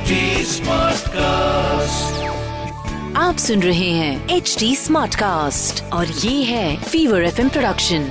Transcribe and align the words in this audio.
HD 0.00 0.60
cast 1.08 2.22
आप 3.16 3.36
सुन 3.36 3.62
रहे 3.62 3.90
हैं 3.90 4.28
एच 4.28 4.56
डी 4.58 4.76
स्मार्ट 4.76 5.14
कास्ट 5.14 5.92
और 5.92 6.06
ये 6.06 6.42
है 6.42 6.82
फीवर 6.82 7.22
एफ़ 7.22 7.48
प्रोडक्शन 7.48 8.10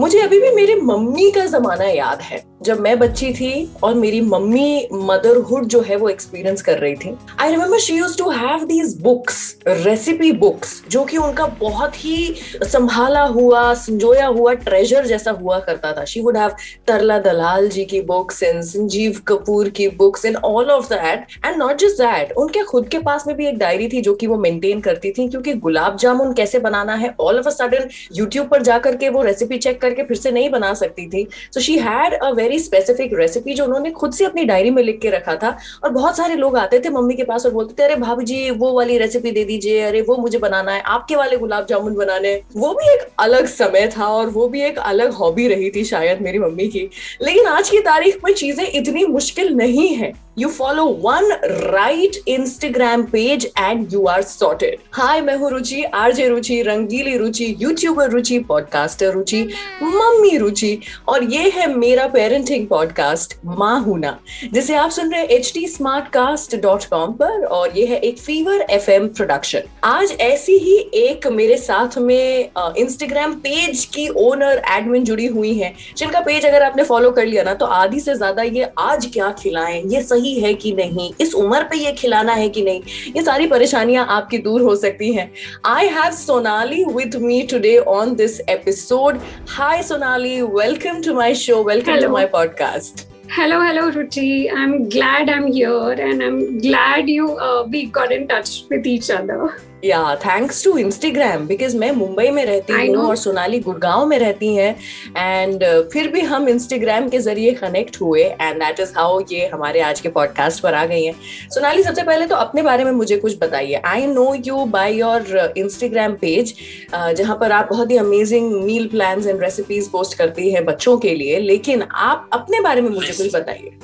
मुझे 0.00 0.20
अभी 0.20 0.40
भी 0.40 0.50
मेरे 0.50 0.74
मम्मी 0.74 1.30
का 1.30 1.46
जमाना 1.46 1.84
याद 1.84 2.20
है। 2.20 2.53
जब 2.60 2.80
मैं 2.80 2.98
बच्ची 2.98 3.32
थी 3.34 3.70
और 3.84 3.94
मेरी 3.94 4.20
मम्मी 4.20 4.88
मदरहुड 4.92 5.64
जो 5.64 5.80
है 5.80 5.96
वो 5.96 6.08
एक्सपीरियंस 6.08 6.62
कर 6.62 6.78
रही 6.78 6.94
थी 6.94 7.14
I 7.40 7.50
remember 7.50 7.78
she 7.78 7.96
used 7.96 8.16
to 8.18 8.30
have 8.30 8.64
these 8.66 8.96
books 9.02 9.40
recipe 9.68 10.30
books 10.34 10.82
जो 10.90 11.04
कि 11.04 11.16
उनका 11.16 11.46
बहुत 11.60 11.96
ही 11.96 12.34
संभाला 12.54 13.22
हुआ, 13.24 13.72
संजोया 13.74 14.26
हुआ 14.26 14.52
ट्रेजर 14.54 15.06
जैसा 15.06 15.30
हुआ 15.30 15.58
करता 15.58 15.92
था। 15.92 16.04
She 16.04 16.20
would 16.20 16.36
have 16.36 16.52
Tarla 16.86 17.18
Dalal 17.18 17.68
ji 17.68 17.84
की 17.84 18.00
बुक्स 18.02 18.42
एंड 18.42 18.62
संजीव 18.62 19.20
कपूर 19.28 19.68
की 19.68 19.88
books 19.98 20.24
and 20.24 20.36
all 20.36 20.70
of 20.70 20.88
that 20.88 21.26
and 21.44 21.56
not 21.56 21.78
just 21.78 22.02
that 22.02 22.32
उनके 22.36 22.62
खुद 22.62 22.88
के 22.88 22.98
पास 23.00 23.26
में 23.26 23.36
भी 23.36 23.46
एक 23.46 23.58
डायरी 23.58 23.88
थी 23.88 24.00
जो 24.00 24.14
कि 24.14 24.26
वो 24.26 24.36
मेंटेन 24.38 24.80
करती 24.80 25.10
थी, 25.10 25.28
क्योंकि 25.28 25.54
गुलाब 25.56 25.96
जामुन 25.96 26.32
कैसे 26.34 26.58
बनाना 26.60 26.94
है 26.94 27.14
all 27.20 27.38
of 27.38 27.46
a 27.46 27.50
sudden 27.50 27.88
YouTube 28.16 28.48
पर 28.48 28.62
जाकर 28.62 28.96
के 28.96 29.08
वो 29.08 29.22
रेसिपी 29.22 29.58
चेक 29.58 29.80
करके 29.80 30.02
फिर 30.02 30.16
से 30.16 30.30
नहीं 30.30 30.50
बना 30.50 30.72
सकती 30.74 31.08
थी। 31.08 31.26
So 31.54 31.60
she 31.60 31.78
had 31.78 32.14
a 32.14 32.30
very 32.32 32.53
specific 32.58 33.10
recipe 33.18 33.54
जो 33.54 33.64
उन्होंने 33.64 33.90
खुद 33.90 34.12
से 34.12 34.24
अपनी 34.24 34.44
डायरी 34.44 34.70
में 34.70 34.82
लिख 34.82 35.00
के 35.00 35.10
रखा 35.10 35.34
था 35.36 35.56
और 35.84 35.90
बहुत 35.90 36.16
सारे 36.16 36.34
लोग 36.34 36.56
आते 36.56 36.80
थे 36.80 36.90
मम्मी 36.90 37.14
के 37.14 37.24
पास 37.24 37.46
और 37.46 37.52
बोलते 37.52 37.74
थे 37.78 37.84
अरे 37.84 37.96
भाभी 37.96 38.24
जी 38.24 38.50
वो 38.50 38.72
वाली 38.72 38.98
रेसिपी 38.98 39.30
दे 39.30 39.44
दीजिए 39.44 39.80
अरे 39.82 40.00
वो 40.00 40.16
मुझे 40.16 40.38
बनाना 40.38 40.72
है 40.72 40.80
आपके 40.80 41.16
वाले 41.16 41.36
गुलाब 41.36 41.66
जामुन 41.66 41.94
बनाने 41.94 42.34
वो 42.56 42.72
भी 42.74 42.92
एक 42.94 43.08
अलग 43.18 43.46
समय 43.46 43.86
था 43.96 44.06
और 44.06 44.28
वो 44.30 44.48
भी 44.48 44.62
एक 44.62 44.78
अलग 44.78 45.12
हॉबी 45.12 45.48
रही 45.48 45.70
थी 45.70 45.84
शायद 45.84 46.20
मेरी 46.22 46.38
मम्मी 46.38 46.68
की। 46.68 46.88
लेकिन 47.22 47.46
आज 47.46 47.70
की 47.70 47.80
तारीख 47.80 48.18
में 48.24 48.32
चीज़ें 48.34 48.66
इतनी 48.66 49.04
मुश्किल 49.06 49.54
नहीं 49.54 49.88
है। 49.94 50.12
You 50.36 50.48
follow 50.50 50.84
one 51.02 51.28
right 51.72 52.16
Instagram 52.26 53.02
page 53.10 53.44
and 53.64 53.92
you 53.92 54.00
are 54.12 54.22
sorted. 54.22 54.80
Hi, 54.96 55.20
मैं 55.22 55.36
हूँ 55.36 55.50
Ruchi 55.50 55.82
RJ 55.84 56.26
Ruchi 56.28 56.60
Rangili 56.62 57.16
Ruchi 57.16 57.46
YouTuber 57.60 58.10
Ruchi 58.10 58.38
podcaster 58.48 59.12
Ruchi 59.12 59.42
mummy 59.82 60.36
Ruchi. 60.36 60.78
और 61.08 61.24
ये 61.24 61.50
है 61.50 61.66
मेरा 61.74 62.06
पेरेंटिंग 62.34 62.66
पॉडकास्ट 62.66 63.34
माँ 63.58 63.80
हूना 63.80 64.18
जिसे 64.52 64.74
आप 64.74 64.90
सुन 64.90 65.10
रहे 65.12 65.20
हैं 65.20 65.28
H 65.28 65.50
T 65.54 65.66
smartcast 66.08 66.56
dot 66.56 66.84
com 66.84 67.12
पर 67.12 67.44
और 67.46 67.76
ये 67.78 67.84
है 67.86 67.98
एक 67.98 68.18
फीवर 68.18 68.64
एफ़ 68.70 68.90
एम 68.90 69.06
प्रोडक्शन 69.08 69.62
आज 69.84 70.12
ऐसी 70.20 70.56
ही 70.58 70.76
एक 70.94 71.26
मेरे 71.32 71.56
साथ 71.56 71.98
में 71.98 72.50
इंस्टाग्राम 72.78 73.34
पेज 73.40 73.84
की 73.94 74.08
ओनर 74.16 74.62
एडमिन 74.70 75.04
जुड़ी 75.04 75.26
हुई 75.26 75.52
है 75.54 75.72
जिनका 75.96 76.20
पेज 76.20 76.46
अगर 76.46 76.62
आपने 76.62 76.84
फॉलो 76.84 77.10
कर 77.10 77.26
लिया 77.26 77.42
ना 77.42 77.54
तो 77.54 77.66
आधी 77.76 78.00
से 78.00 78.14
ज़्यादा 78.14 78.42
ये 78.42 78.70
आज 78.78 79.06
क्या 79.12 79.30
खिलाएँ 79.38 79.82
ये 79.84 80.02
सही 80.02 80.34
है 80.40 80.52
कि 80.54 80.72
नहीं 80.72 81.10
इस 81.20 81.34
उम्र 81.34 81.62
पे 81.62 81.78
ये 81.78 81.92
खिलाना 81.92 82.32
है 82.32 82.48
कि 82.48 82.62
नहीं 82.62 82.82
ये 83.16 83.22
सारी 83.22 83.46
परेशानियाँ 83.46 84.06
आपकी 84.08 84.38
दूर 84.38 84.62
हो 84.62 84.74
सकती 84.76 85.12
हैं। 85.12 85.30
I 85.66 85.88
have 85.90 86.10
Sonali 86.16 86.84
with 86.90 87.16
me 87.22 87.42
today 87.50 87.76
on 87.88 88.14
this 88.14 88.40
episode 88.48 89.20
hi 89.50 89.82
Sonali 89.82 90.40
welcome 90.42 91.02
to 91.02 91.14
my 91.14 91.34
show 91.34 91.62
welcome 91.64 92.00
to 92.00 92.08
my 92.08 92.23
my 92.24 92.46
podcast. 92.46 93.06
Hello, 93.28 93.60
hello, 93.60 93.90
Ruchi. 93.90 94.50
I'm 94.52 94.88
glad 94.88 95.28
I'm 95.28 95.50
here 95.52 95.92
and 95.92 96.22
I'm 96.22 96.58
glad 96.58 97.08
you 97.08 97.36
uh, 97.38 97.64
we 97.64 97.86
got 97.86 98.12
in 98.12 98.28
touch 98.28 98.64
with 98.70 98.86
each 98.86 99.10
other. 99.10 99.60
Yeah 99.84 100.14
thanks 100.16 100.64
to 100.64 100.76
Instagram 100.78 101.46
because 101.46 101.76
मैं 101.76 101.90
मुंबई 101.92 102.28
में 102.30 102.44
रहती 102.46 102.86
हूँ 102.86 102.96
और 103.06 103.16
सोनाली 103.16 103.58
गुड़गांव 103.60 104.06
में 104.06 104.18
रहती 104.18 104.54
हैं 104.56 104.70
and 105.16 105.64
uh, 105.64 105.92
फिर 105.92 106.08
भी 106.08 106.20
हम 106.20 106.48
इंस्टाग्राम 106.48 107.08
के 107.08 107.18
ज़रिए 107.18 107.52
कनेक्ट 107.54 108.00
हुए 108.00 108.22
एंड 108.22 108.62
दैट 108.62 108.80
इज़ 108.80 108.92
हाउ 108.96 109.20
ये 109.32 109.46
हमारे 109.46 109.80
आज 109.80 110.00
के 110.00 110.08
पॉडकास्ट 110.08 110.62
पर 110.62 110.74
आ 110.74 110.84
गई 110.86 111.04
हैं। 111.04 111.14
सोनाली 111.50 111.82
सबसे 111.82 112.02
पहले 112.02 112.26
तो 112.26 112.36
अपने 112.36 112.62
बारे 112.62 112.84
में 112.84 112.92
मुझे 112.92 113.16
कुछ 113.16 113.36
बताइए। 113.40 113.80
I 113.86 114.06
know 114.06 114.32
you 114.46 114.64
by 114.66 114.94
your 114.94 115.52
Instagram 115.56 116.14
page 116.20 116.54
जहाँ 116.94 117.36
पर 117.40 117.52
आप 117.52 117.68
बहुत 117.70 117.90
ही 117.90 117.96
amazing 117.96 118.52
meal 118.64 118.86
plan 118.88 119.28
and 119.28 119.42
recipes 119.42 119.90
post 119.90 120.18
करती 120.18 120.50
हैं 120.50 120.64
बच्चों 120.64 120.96
के 120.98 121.14
लिए 121.14 121.40
लेकिन 121.40 121.82
आप 121.82 122.28
अपने 122.32 122.60
बारे 122.60 122.80
में 122.80 122.90
मुझे 122.90 123.12
कुछ 123.12 123.34
बताइए। 123.36 123.76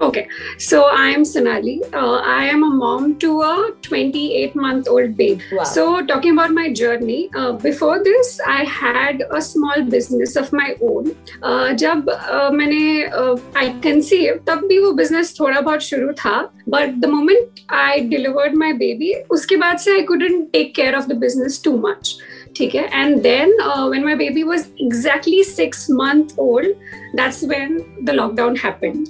Okay, 0.00 0.28
so 0.56 0.84
I 0.84 1.08
am 1.08 1.26
Sonali. 1.26 1.82
Uh, 1.92 2.22
I 2.24 2.44
am 2.46 2.62
a 2.64 2.70
mom 2.70 3.18
to 3.18 3.42
a 3.42 3.70
28 3.82 4.56
month 4.56 4.88
old 4.88 5.14
babe. 5.14 5.42
Wow. 5.52 5.64
So, 5.64 6.06
talking 6.06 6.32
about 6.32 6.52
my 6.52 6.72
journey, 6.72 7.28
uh, 7.36 7.52
before 7.52 8.02
this, 8.02 8.40
I 8.46 8.64
had 8.64 9.22
a 9.30 9.42
small 9.42 9.82
business 9.82 10.36
of 10.36 10.54
my 10.54 10.74
own. 10.80 11.14
Uh, 11.42 11.74
जब 11.74 12.08
uh, 12.08 12.50
मैंने 12.50 13.12
uh, 13.12 13.38
I 13.54 13.68
conceived, 13.82 14.46
तब 14.46 14.66
भी 14.68 14.78
वो 14.78 14.96
business 14.96 15.36
थोड़ा 15.38 15.60
बहुत 15.60 15.82
शुरू 15.90 16.12
था. 16.16 16.48
But 16.66 17.00
the 17.02 17.08
moment 17.08 17.60
I 17.68 18.08
delivered 18.08 18.56
my 18.56 18.72
baby, 18.72 19.14
उसके 19.30 19.56
बाद 19.56 19.78
से 19.78 19.98
I 19.98 20.06
couldn't 20.06 20.50
take 20.54 20.74
care 20.74 20.96
of 20.96 21.08
the 21.08 21.14
business 21.14 21.58
too 21.58 21.76
much. 21.76 22.16
ठीक 22.57 22.75
है? 22.75 22.83
And 22.93 23.21
then 23.21 23.53
when 23.61 24.03
my 24.05 24.15
baby 24.15 24.43
was 24.43 24.65
exactly 24.81 25.43
six 25.43 25.87
month 25.91 26.39
old 26.39 26.67
that's 27.15 27.43
when 27.43 27.79
the 28.03 28.09
lockdown 28.09 28.57
happened 28.63 29.05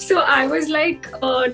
so 0.00 0.18
I 0.18 0.46
was 0.46 0.70
like 0.70 1.06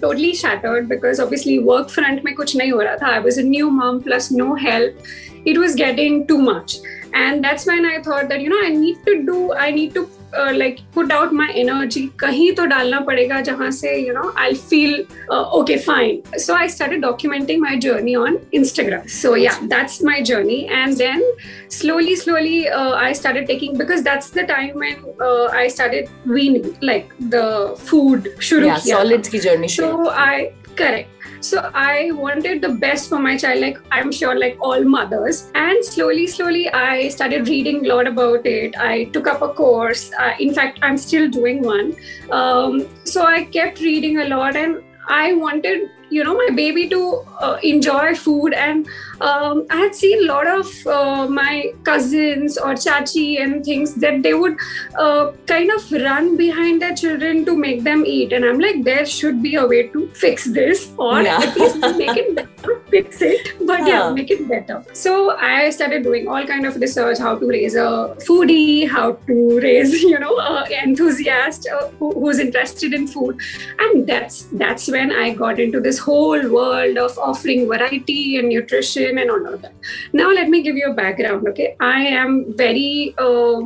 totally 0.02 0.32
shattered 0.44 0.88
because 0.88 1.22
obviously 1.22 1.58
work 1.68 1.88
front 1.90 2.24
में 2.24 2.34
कुछ 2.34 2.56
नहीं 2.56 2.72
हो 2.72 2.80
रहा 2.80 2.96
था. 2.96 3.12
I 3.12 3.20
was 3.20 3.38
a 3.38 3.42
new 3.44 3.70
mom 3.82 4.00
plus 4.00 4.32
no 4.32 4.54
help 4.62 5.04
it 5.50 5.56
was 5.60 5.72
getting 5.78 6.18
too 6.26 6.36
much. 6.48 6.74
And 7.20 7.46
that's 7.46 7.64
when 7.68 7.86
i 7.86 7.94
thought 8.02 8.28
that 8.28 8.42
you 8.42 8.50
know 8.50 8.58
i 8.66 8.68
need 8.74 9.00
to 9.06 9.14
do 9.24 9.38
i 9.62 9.64
need 9.78 9.96
to 9.96 10.02
like 10.34 10.76
put 10.94 11.12
out 11.12 11.32
my 11.32 11.60
energy 11.60 12.00
कहीं 12.20 12.52
तो 12.54 12.64
डालना 12.66 13.00
पड़ेगा 13.00 13.40
जहाँ 13.40 13.70
से 13.70 13.94
you 13.96 14.14
know 14.14 14.32
I 14.38 14.54
feel 14.54 14.94
okay 15.32 15.76
fine 15.78 16.38
so 16.38 16.54
I 16.54 16.68
start 16.68 16.92
documenting 17.00 17.60
my 17.62 17.76
journey 17.78 18.14
on 18.16 18.38
Instagram 18.54 19.06
so 19.12 19.34
yeah 19.36 19.52
that's 19.64 20.02
my 20.04 20.22
journey 20.22 20.60
and 20.70 20.96
then 20.96 21.32
slowly 21.70 22.16
slowly 22.16 22.64
I 22.66 23.14
start 23.14 23.46
taking 23.46 23.76
because 23.78 24.04
that's 24.04 24.34
the 24.34 24.46
time 24.48 24.78
when 24.80 25.50
I 25.56 25.68
start 25.68 26.28
weaning 26.28 26.72
like 26.82 27.12
the 27.24 27.44
food 27.88 28.28
शुरू 28.40 28.68
किया 28.76 29.66
so 29.68 30.08
I 30.08 30.44
correct 30.78 31.21
so 31.42 31.70
I 31.74 32.10
wanted 32.12 32.62
the 32.62 32.68
best 32.68 33.08
for 33.08 33.18
my 33.18 33.36
child, 33.36 33.60
like 33.60 33.78
I'm 33.90 34.12
sure, 34.12 34.38
like 34.38 34.56
all 34.60 34.84
mothers. 34.84 35.50
And 35.54 35.84
slowly, 35.84 36.26
slowly, 36.26 36.68
I 36.70 37.08
started 37.08 37.48
reading 37.48 37.84
a 37.84 37.88
lot 37.88 38.06
about 38.06 38.46
it. 38.46 38.76
I 38.76 39.04
took 39.04 39.26
up 39.26 39.42
a 39.42 39.48
course. 39.48 40.12
Uh, 40.18 40.34
in 40.38 40.54
fact, 40.54 40.78
I'm 40.82 40.96
still 40.96 41.28
doing 41.28 41.62
one. 41.62 41.96
Um, 42.30 42.86
so 43.04 43.24
I 43.24 43.44
kept 43.44 43.80
reading 43.80 44.18
a 44.18 44.28
lot, 44.28 44.56
and 44.56 44.82
I 45.08 45.32
wanted 45.34 45.90
you 46.12 46.24
know 46.24 46.34
my 46.34 46.48
baby 46.54 46.88
to 46.88 47.00
uh, 47.40 47.58
enjoy 47.62 48.14
food 48.14 48.52
and 48.52 48.86
um, 49.20 49.64
i 49.70 49.76
had 49.76 49.94
seen 49.94 50.24
a 50.24 50.26
lot 50.32 50.46
of 50.46 50.70
uh, 50.86 51.26
my 51.26 51.72
cousins 51.84 52.58
or 52.58 52.72
chachi 52.84 53.42
and 53.42 53.64
things 53.64 53.94
that 53.94 54.22
they 54.22 54.34
would 54.34 54.56
uh, 54.98 55.30
kind 55.46 55.70
of 55.76 55.92
run 55.92 56.36
behind 56.36 56.82
their 56.82 56.94
children 56.94 57.44
to 57.44 57.56
make 57.56 57.82
them 57.84 58.04
eat 58.04 58.32
and 58.32 58.44
i'm 58.44 58.58
like 58.58 58.82
there 58.84 59.06
should 59.06 59.42
be 59.42 59.54
a 59.54 59.66
way 59.66 59.82
to 59.88 60.06
fix 60.24 60.44
this 60.58 60.90
or 60.98 61.22
yeah. 61.22 61.38
at 61.38 61.56
least 61.56 61.80
make 62.02 62.16
it 62.24 62.34
better 62.40 62.80
fix 62.90 63.22
it 63.22 63.52
but 63.66 63.80
yeah. 63.80 63.86
yeah. 63.86 64.10
make 64.18 64.30
it 64.30 64.46
better 64.48 64.84
so 64.92 65.14
i 65.52 65.70
started 65.70 66.02
doing 66.02 66.28
all 66.28 66.46
kind 66.52 66.66
of 66.66 66.76
research 66.76 67.18
how 67.18 67.34
to 67.38 67.48
raise 67.48 67.74
a 67.74 67.88
foodie 68.28 68.88
how 68.96 69.12
to 69.30 69.60
raise 69.60 70.02
you 70.12 70.18
know 70.18 70.38
an 70.40 70.72
enthusiast 70.88 71.68
uh, 71.68 71.88
who, 71.98 72.12
who's 72.20 72.38
interested 72.38 72.92
in 72.92 73.06
food 73.06 73.40
and 73.78 74.06
that's 74.06 74.42
that's 74.64 74.88
when 74.88 75.10
i 75.24 75.32
got 75.32 75.58
into 75.58 75.80
this 75.80 76.01
whole 76.04 76.48
world 76.50 76.98
of 76.98 77.18
offering 77.18 77.66
variety 77.66 78.36
and 78.36 78.48
nutrition 78.48 79.18
and 79.18 79.30
all 79.30 79.46
of 79.46 79.60
that. 79.62 79.74
Now, 80.12 80.30
let 80.30 80.48
me 80.48 80.62
give 80.62 80.76
you 80.76 80.90
a 80.90 80.94
background. 80.94 81.48
Okay, 81.48 81.76
I 81.80 82.00
am 82.22 82.56
very, 82.56 83.14
uh, 83.18 83.60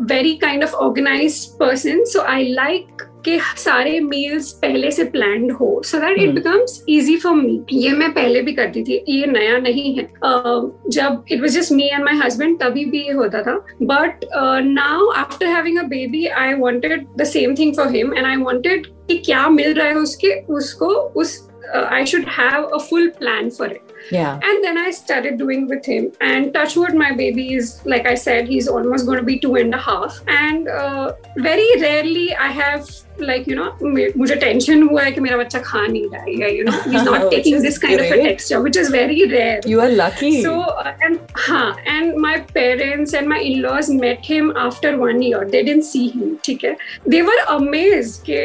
very 0.00 0.36
kind 0.38 0.62
of 0.62 0.74
organized 0.74 1.58
person. 1.58 2.04
So 2.06 2.24
I 2.24 2.42
like 2.62 3.06
कि 3.24 3.38
सारे 3.58 3.98
meals 4.00 4.50
पहले 4.62 4.90
से 4.90 5.04
plan 5.14 5.50
हो 5.60 5.70
so 5.84 5.98
that 6.00 6.18
it 6.18 6.30
becomes 6.34 6.84
easy 6.88 7.16
for 7.16 7.34
me 7.34 7.60
ये 7.72 7.90
मैं 7.92 8.10
पहले 8.14 8.42
भी 8.42 8.52
करती 8.52 8.82
थी 8.82 9.02
ये 9.08 9.26
नया 9.26 9.58
नहीं 9.58 9.94
है 9.96 10.04
uh, 10.04 10.70
जब 10.90 11.24
it 11.32 11.40
was 11.40 11.56
just 11.56 11.72
me 11.72 11.88
and 11.88 12.04
my 12.04 12.14
husband 12.24 12.58
तभी 12.60 12.84
भी 12.90 13.02
ये 13.06 13.12
होता 13.12 13.42
था 13.42 13.56
but 13.82 14.24
now 14.70 15.10
after 15.16 15.46
having 15.46 15.78
a 15.78 15.82
baby 15.88 16.26
I 16.26 16.54
wanted 16.60 17.06
the 17.18 17.24
same 17.34 17.54
thing 17.58 17.74
for 17.76 17.94
him 17.96 18.14
and 18.16 18.26
I 18.26 18.36
wanted 18.36 18.86
कि 19.08 19.16
क्या 19.26 19.48
मिल 19.50 19.74
रहा 19.74 19.86
है 19.86 19.94
उसके 19.96 20.34
उसको 20.54 20.88
उस 21.22 21.38
uh, 21.74 21.86
I 21.90 22.04
should 22.04 22.26
have 22.26 22.68
a 22.72 22.80
full 22.80 23.10
plan 23.10 23.50
for 23.50 23.66
it. 23.66 23.82
Yeah. 24.10 24.40
And 24.42 24.64
then 24.64 24.78
I 24.78 24.90
started 24.90 25.38
doing 25.38 25.68
with 25.68 25.84
him. 25.84 26.12
And 26.20 26.52
touchwood, 26.52 26.94
my 26.94 27.12
baby 27.12 27.54
is, 27.54 27.80
like 27.84 28.06
I 28.06 28.14
said, 28.14 28.48
he's 28.48 28.68
almost 28.68 29.06
going 29.06 29.18
to 29.18 29.24
be 29.24 29.38
two 29.38 29.56
and 29.56 29.74
a 29.74 29.78
half. 29.78 30.20
And 30.26 30.68
uh, 30.68 31.12
very 31.36 31.80
rarely 31.80 32.34
I 32.34 32.48
have 32.48 32.88
like 33.22 33.48
you 33.48 33.56
know 33.56 34.10
मुझे 34.18 34.34
tension 34.36 34.82
हुआ 34.82 35.02
है 35.02 35.12
कि 35.12 35.20
मेरा 35.20 35.36
बच्चा 35.36 35.58
खा 35.58 35.86
नहीं 35.86 36.04
रहा 36.12 36.22
है 36.22 36.56
you 36.56 36.64
know 36.64 36.72
he 36.86 36.96
is 36.96 37.04
not 37.04 37.30
taking 37.30 37.60
this 37.62 37.78
kind 37.78 38.00
of 38.00 38.12
a 38.12 38.22
texture 38.22 38.58
which 38.58 38.76
is 38.78 38.92
very 38.92 39.24
rare 39.32 39.70
you 39.70 39.80
are 39.80 39.90
lucky 39.92 40.32
so 40.42 40.54
and 41.02 41.18
हाँ 41.38 41.76
and 41.88 42.14
my 42.20 42.36
parents 42.54 43.14
and 43.14 43.28
my 43.28 43.40
in-laws 43.50 43.90
met 44.00 44.18
him 44.24 44.52
after 44.58 44.96
1 44.96 45.22
year 45.22 45.44
they 45.44 45.62
didn't 45.62 45.84
see 45.84 46.00
him 46.14 46.36
ठीक 46.44 46.64
है? 46.64 46.76
दे 47.08 47.20
वर 47.22 47.38
amazed 47.48 48.22
के 48.26 48.40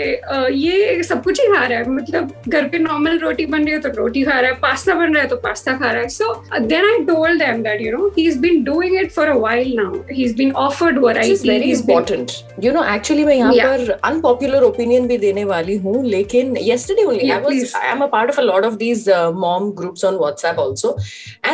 ये 0.58 1.04
सब 1.04 1.24
कुछ 1.24 1.40
ही 1.42 1.48
खा 1.48 1.66
रहा 1.66 1.80
है। 1.80 1.90
मतलब 1.92 2.32
घर 2.48 2.68
पे 2.70 2.78
नॉर्मल 2.80 3.18
रोटी 3.20 3.46
बन 3.46 3.64
रही 3.64 3.74
है 3.74 3.80
तो 3.80 3.90
रोटी 3.98 4.24
खा 4.24 4.40
रहा 4.40 4.52
है 4.52 4.58
पास्ता 4.62 4.94
बन 4.96 5.14
रहा 5.14 5.24
है 5.24 5.30
तो 5.30 5.36
पास्ता 5.46 5.74
खा 5.78 5.92
रहा 5.92 6.02
है। 6.02 6.10
So 6.10 6.34
then 6.60 6.86
I 6.86 7.04
told 7.06 7.44
them 7.44 7.62
that 7.64 7.82
you 7.82 7.98
know 7.98 8.08
he 8.18 8.28
is 8.28 8.40
been 8.40 8.64
doing 8.64 9.00
it 9.00 9.12
for 9.12 9.28
a 9.28 9.34
while 9.36 9.74
now 9.76 10.02
he 10.12 10.24
is 10.24 10.36
been 10.38 10.52
offered 10.64 11.00
variety 11.06 11.72
is 11.72 11.82
important 11.82 12.32
you 12.64 12.72
know 12.74 12.84
actually 12.96 13.24
मैं 13.26 13.36
यहाँ 13.36 13.54
पर 13.54 14.00
अनपॉपुलर 14.04 14.64
opinion 14.72 15.08
भी 15.08 15.18
देने 15.18 15.46
वाली 15.46 15.78
हूँ 15.78 16.06
लेकिन 16.06 16.56
yesterday 16.58 17.06
only 17.06 17.26
yeah, 17.26 17.38
I 17.38 17.42
was 17.42 17.48
please. 17.48 17.76
I 17.76 17.86
am 17.86 18.02
a 18.02 18.08
part 18.08 18.30
of 18.30 18.38
a 18.38 18.46
lot 18.52 18.66
of 18.66 18.78
these 18.78 19.08
uh, 19.08 19.32
mom 19.32 19.74
groups 19.74 20.04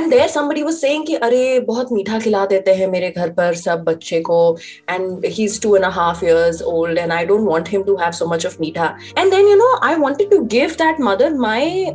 and 0.02 0.10
there 0.12 0.28
somebody 0.28 0.62
was 0.64 0.76
saying 0.76 1.06
कि 1.08 1.16
अरे 1.16 1.60
बहुत 1.62 1.92
मीठा 1.92 2.20
खिला 2.20 2.46
देते 2.46 2.74
हैं 2.74 2.88
मेरे 2.88 3.10
घर 3.10 3.30
पर 3.32 3.56
सब 3.56 3.84
बच्चे 3.84 4.20
को। 4.20 4.38
And 4.90 5.26
he 5.26 5.44
is 5.44 5.60
two 5.62 5.76
and 5.76 5.86
half 5.86 6.24
years 6.26 6.62
old 6.68 6.98
and 6.98 7.12
I 7.12 7.26
don't 7.26 7.48
want 7.48 7.70
him 7.70 7.84
to 7.84 7.96
have 7.96 8.12
so 8.12 8.26
much 8.28 8.46
of 8.46 8.56
मीठा. 8.62 8.86
And 9.18 9.32
then 9.32 9.48
you 9.48 9.56
know 9.56 9.68
I 9.88 9.96
wanted 9.96 10.30
to 10.32 10.40
give 10.54 10.70
that 10.78 11.02
mother 11.02 11.34
my 11.40 11.86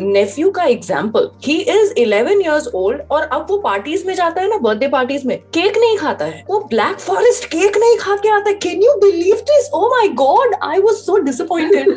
nephew 0.00 0.50
का 0.50 0.64
example 0.64 1.30
he 1.44 1.56
is 1.76 1.92
11 2.00 2.40
years 2.40 2.68
old 2.74 3.00
और 3.10 3.22
अब 3.22 3.46
वो 3.50 3.58
parties 3.60 4.06
में 4.06 4.14
जाता 4.14 4.40
है 4.40 4.48
ना 4.50 4.58
birthday 4.58 4.88
parties 4.88 5.26
में 5.28 5.36
केक 5.38 5.78
नहीं 5.78 5.96
खाता 5.98 6.24
है। 6.24 6.44
वो 6.50 6.60
ब्लैक 6.70 6.98
फॉरेस्ट 6.98 7.44
केक 7.54 7.76
नहीं 7.76 7.96
खा 8.00 8.16
के 8.16 8.28
आता 8.30 8.50
है। 8.50 8.54
Can 8.66 8.82
you 8.82 8.94
believe 9.00 9.36
this 9.50 9.70
oh 9.74 9.88
my 9.90 10.08
god 10.20 10.54
I 10.62 10.80
was 10.80 10.94
so 10.96 11.16
disappointed 11.20 11.88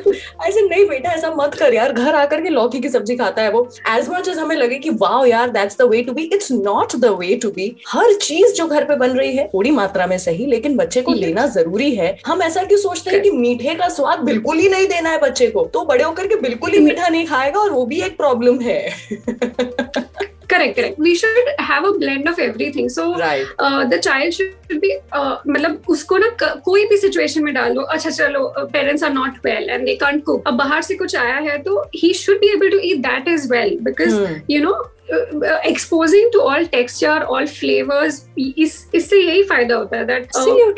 नहीं 0.71 0.87
बेटा 0.87 1.11
ऐसा 1.11 1.33
मत 1.37 1.55
कर 1.59 1.73
यार। 1.73 1.91
घर 1.93 2.15
आकर 2.15 2.41
के 2.41 2.49
लौकी 2.49 2.79
की 2.79 2.89
सब्ज़ी 2.89 3.15
खाता 3.15 3.41
है 3.41 3.51
वो. 3.51 3.67
एज 3.89 4.09
मच 4.09 4.27
एज 4.27 4.37
हमें 4.39 4.55
लगे 4.55 4.75
की 4.79 4.89
वाह 4.91 5.23
यार 5.25 5.49
that's 5.49 5.77
the 5.77 5.81
way 5.81 6.01
to 6.03 6.13
be 6.13 6.23
it's 6.33 6.51
not 6.51 6.95
the 6.95 7.05
way 7.19 7.35
to 7.35 7.49
be 7.51 7.75
हर 7.87 8.13
चीज़ 8.13 8.53
जो 8.53 8.67
घर 8.67 8.83
पे 8.83 8.95
बन 8.95 9.17
रही 9.17 9.35
है 9.35 9.47
थोड़ी 9.53 9.71
मात्रा 9.71 10.07
में 10.07 10.17
सही 10.17 10.45
लेकिन 10.45 10.77
बच्चे 10.77 11.01
को 11.01 11.13
लेना 11.13 11.45
ज़रूरी 11.47 11.93
है। 11.95 12.17
हम 12.27 12.41
ऐसा 12.41 12.63
क्यों 12.63 12.79
सोचते 12.79 13.11
हैं 13.11 13.21
कि 13.21 13.31
मीठे 13.31 13.75
का 13.75 13.89
स्वाद 13.89 14.19
बिल्कुल 14.19 14.59
ही 14.59 14.69
नहीं 14.69 14.87
देना 14.87 15.09
है 15.09 15.21
बच्चे 15.21 15.47
को? 15.47 15.65
तो 15.73 15.85
बड़े 15.85 16.03
होकर 16.03 16.27
के 16.27 16.35
बिल्कुल 16.41 16.71
ही 16.71 16.79
मीठा 16.79 17.07
नहीं 17.07 17.25
खाएगा 17.27 17.59
और 17.59 17.71
वो 17.71 17.85
भी 17.85 18.01
एक 18.01 18.17
प्रॉब्लम 18.17 18.59
है। 18.59 18.81
Correct 20.47 20.75
correct. 20.77 20.99
We 20.99 21.15
should 21.15 21.47
have 21.59 21.85
a 21.85 21.91
blend 21.93 22.27
of 22.27 22.39
everything. 22.39 22.89
So 22.89 23.05
right. 23.15 23.45
uh, 23.59 23.85
the 23.85 23.99
child 23.99 24.33
should 24.33 24.81
be 24.81 24.91
uh, 25.11 25.37
मतलब 25.47 25.83
उसको 25.89 26.17
ना 26.17 26.29
कोई 26.65 26.85
भी 26.87 26.97
सिचुएशन 26.97 27.43
में 27.43 27.53
डालो 27.53 27.81
अच्छा 27.95 28.09
चलो 28.09 28.47
parents 28.73 29.03
are 29.03 29.13
not 29.13 29.37
well 29.45 29.69
and 29.69 29.85
they 29.85 29.95
can't 29.95 30.23
cook 30.23 30.47
अब 30.47 30.57
बाहर 30.57 30.81
से 30.81 30.95
कुछ 30.95 31.15
आया 31.15 31.37
है 31.49 31.57
तो 31.63 31.81
he 31.95 32.13
should 32.13 32.37
be 32.39 32.53
able 32.53 32.69
to 32.69 32.79
eat 32.83 32.97
that 33.07 33.27
is 33.27 33.47
well 33.53 33.77
because 33.81 34.19
you 34.51 34.61
know 34.63 34.73
exposing 35.09 36.29
to 36.33 36.39
all 36.41 36.65
texture 36.65 37.21
all 37.23 37.45
flavours 37.47 38.21
इससे 38.37 39.19
यही 39.19 39.43
फ़ायदा 39.43 39.75
होता 39.75 39.97
है 39.97 40.05
that 40.05 40.27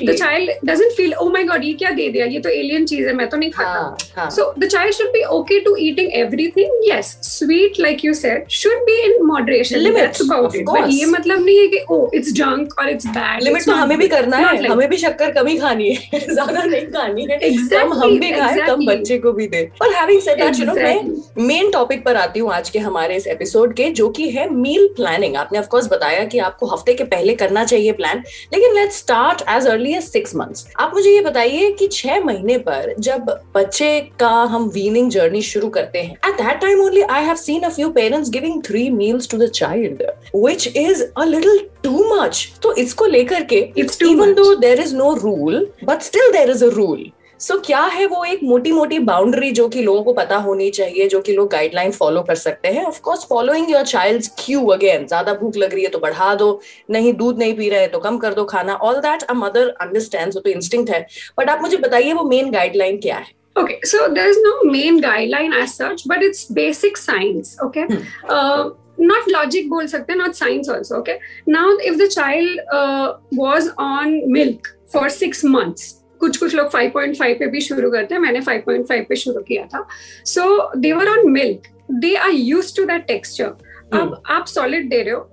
the 0.04 0.14
child 0.14 0.52
doesn't 0.66 0.92
feel 0.98 1.14
oh 1.14 1.30
my 1.30 1.44
god 1.44 1.64
ये 1.64 1.74
क्या 1.74 1.90
दे 1.92 2.08
दिया? 2.10 2.26
ये 2.26 2.40
तो 2.40 2.50
एलियन 2.50 2.86
चीज़ 2.86 3.08
है 3.08 3.14
मैं 3.16 3.28
तो 3.30 3.38
नहीं 3.38 3.50
खाता. 3.52 4.30
So 4.30 4.54
the 4.60 4.68
child 4.68 4.94
should 4.96 5.08
be 5.14 5.24
okay 5.36 5.60
to 5.60 5.76
eating 5.82 6.12
everything 6.16 6.82
yes 6.88 7.18
sweet 7.24 7.80
like 7.80 8.04
you 8.06 8.14
said 8.14 8.50
should 8.52 8.84
be 8.86 9.00
in 9.04 9.22
moderation 9.26 9.80
limits 9.80 10.22
about 10.22 10.56
it 10.56 10.66
but 10.70 10.90
ये 10.90 11.06
मतलब 11.08 11.46
नहीं 11.46 11.60
है 11.60 11.68
कि 11.68 11.84
ओ 11.90 12.10
इट्स 12.16 12.34
जंक 12.34 12.80
और 12.80 12.90
इट्स 12.90 13.08
बैड 13.08 13.44
लिमिट 13.44 13.66
तो 13.66 13.72
हमें 13.74 13.98
भी 13.98 14.08
करना 14.08 14.38
है। 14.38 14.68
हमें 14.68 14.88
भी 14.90 14.98
शक्कर 14.98 15.32
कम 15.32 15.48
ही 15.48 15.58
खानी 15.58 15.90
है। 15.90 16.20
ज़्यादा 16.34 16.64
नहीं 16.64 16.86
खानी 16.88 17.28
है। 17.32 17.38
कम 17.40 17.94
हम 17.94 18.18
भी 18.20 18.32
खाएँ 18.32 18.66
कम 18.68 18.86
बच्चे 18.86 19.18
को 19.20 19.32
भी 19.32 19.48
दे। 19.48 19.64
और 19.82 19.94
having 19.94 20.22
said 20.22 20.44
that 20.44 20.60
you 20.60 20.66
know 20.66 20.74
मैं 20.76 21.46
मेन 21.48 21.72
टॉपिक 21.72 22.04
पर 22.06 22.16
आती 22.18 22.40
हूँ 22.40 22.52
आज 22.54 22.70
के 22.70 22.80
हमारे 22.80 23.16
इस 23.16 23.28
एपिसोड 23.28 23.74
के 23.76 23.90
जो 23.92 24.10
की 24.18 24.30
है 24.30 24.50
मील 24.52 24.88
प्लानिंग 24.96 25.36
आपने 25.38 25.60
ऑफकोर्स 25.60 25.88
बताया 25.88 26.24
कि 26.26 26.40
आपको 26.42 26.68
हफ़्ते 26.68 26.94
के 26.94 27.04
पहले 27.06 27.36
करना 27.36 27.64
चाहिए 27.66 27.92
प्लान 27.94 28.24
लेकिन 28.54 28.76
let 28.76 28.92
start 28.94 29.42
as 29.50 29.68
early 29.68 29.94
as 29.94 30.04
six 30.04 30.36
months 30.36 30.68
आप 30.80 30.94
मुझे 30.96 31.12
ये 31.12 31.22
बताइए 31.22 31.72
कि 31.80 31.88
छह 31.94 32.20
महीने 32.22 32.58
पर 32.60 32.94
जब 33.00 33.30
बच्चे 33.56 33.90
का 34.20 34.32
हम 34.52 34.70
वीनिंग 34.74 35.10
जर्नी 35.12 35.42
शुरू 35.44 35.70
करते 35.70 36.02
हैं 36.02 36.18
at 36.30 36.38
that 36.38 36.62
time 36.62 36.82
only 36.82 37.02
I 37.10 37.24
have 37.24 37.36
seen 37.38 37.62
a 37.62 37.70
few 37.70 37.90
parents 37.92 38.30
giving 38.30 38.62
three 38.64 38.90
meals 38.92 39.30
to 39.30 39.38
the 39.38 39.50
child 39.52 40.04
which 40.36 40.68
is 40.68 41.04
a 41.04 41.26
little 41.26 41.60
too 41.84 42.04
much 42.14 42.48
तो 42.64 42.74
इसको 42.78 43.06
लेकर 43.08 43.44
के 43.54 43.60
even 44.08 44.34
though 44.34 44.54
there 44.58 44.82
is 44.82 44.96
no 44.96 45.14
rule 45.16 45.68
but 45.84 46.02
still 46.02 46.32
there 46.32 46.50
is 46.50 46.66
a 46.66 46.70
rule 46.72 47.10
so 47.40 47.54
so, 47.54 47.66
क्या 47.66 47.82
है 47.84 48.06
वो 48.08 48.24
एक 48.26 48.40
मोटी 48.44 48.72
मोटी 48.72 48.98
बाउंड्री 49.00 49.50
जो 49.52 49.68
कि 49.70 49.82
लोगों 49.82 50.04
को 50.04 50.14
पता 50.14 50.36
होनी 50.46 50.70
चाहिए 50.70 51.08
जो 51.08 51.20
कि 51.22 51.34
लोग 51.34 51.50
गाइडलाइन 51.52 51.92
फॉलो 51.92 52.22
कर 52.28 52.36
सकते 52.36 52.68
हैं 52.68 52.84
of 52.86 53.00
course 53.02 53.26
following 53.30 53.72
your 53.72 53.84
child's 53.86 54.32
cue 54.40 54.66
again 54.76 55.06
ज़्यादा 55.08 55.34
भूख 55.34 55.58
लग 55.58 55.74
रही 55.74 55.84
है 55.84 55.90
तो 55.90 56.00
बढ़ा 56.00 56.34
दो 56.36 56.50
नहीं 56.92 57.14
दूध 57.14 57.40
नहीं 57.40 57.56
पी 57.58 57.70
रहे 57.70 57.80
हैं 57.80 57.92
तो 57.92 58.00
कम 58.00 58.18
कर 58.18 58.34
दो 58.34 58.46
खाना 58.46 58.76
all 58.88 59.00
that 59.02 59.24
a 59.24 59.34
mother 59.36 59.68
understand 59.82 60.34
तो 60.34 60.50
इंस्टिंक्ट 60.50 60.90
है 60.92 61.06
बट 61.40 61.50
आप 61.50 61.62
मुझे 61.62 61.78
बताइए 61.78 62.14
वो 62.14 62.24
मेन 62.30 62.52
गाइडलाइन 62.52 63.00
क्या 63.02 63.18
है 63.18 63.36
Okay, 63.56 63.76
so 63.84 64.00
there's 64.16 64.40
no 64.40 64.52
main 64.66 64.98
guideline 65.04 65.54
as 65.60 65.72
such, 65.76 66.02
but 66.10 66.26
it's 66.26 66.42
basic 66.58 66.98
science. 66.98 67.54
Okay. 67.60 67.86
Hmm. 67.86 68.04
Uh, 68.30 68.70
not 68.98 69.28
logic 69.28 69.70
bol 69.70 69.88
sakte 69.88 70.16
not 70.18 70.36
science 70.36 70.70
also 70.70 70.96
okay 70.98 71.20
now 71.48 71.66
if 71.82 71.98
the 71.98 72.08
child 72.10 72.60
uh, 72.72 73.14
was 73.34 73.70
on 73.78 74.16
milk 74.32 74.70
for 74.88 75.08
6 75.08 75.44
months 75.46 75.84
कुछ 76.20 76.38
कुछ 76.38 76.56
लोग 76.56 76.72
5.5 76.72 77.40
पे 77.40 77.48
भी 77.48 77.62
शुरू 77.62 77.92
करते 77.92 78.16
हैं 78.16 78.22
मैंने 78.22 78.42
5.5 78.42 79.06
पे 79.10 79.16
शुरू 79.16 79.42
किया 79.48 79.66
था। 79.74 79.86
So 80.26 80.72
they were 80.78 81.10
on 81.10 81.30
milk 81.32 81.68
they 81.92 82.16
are 82.16 82.32
used 82.32 82.76
to 82.78 82.86
that 82.86 83.06
texture 83.08 83.56
अब 83.94 84.22
आप 84.30 84.46
सॉलिड 84.48 84.90
दे 84.90 85.02
रहे 85.02 85.14
हो 85.14 85.30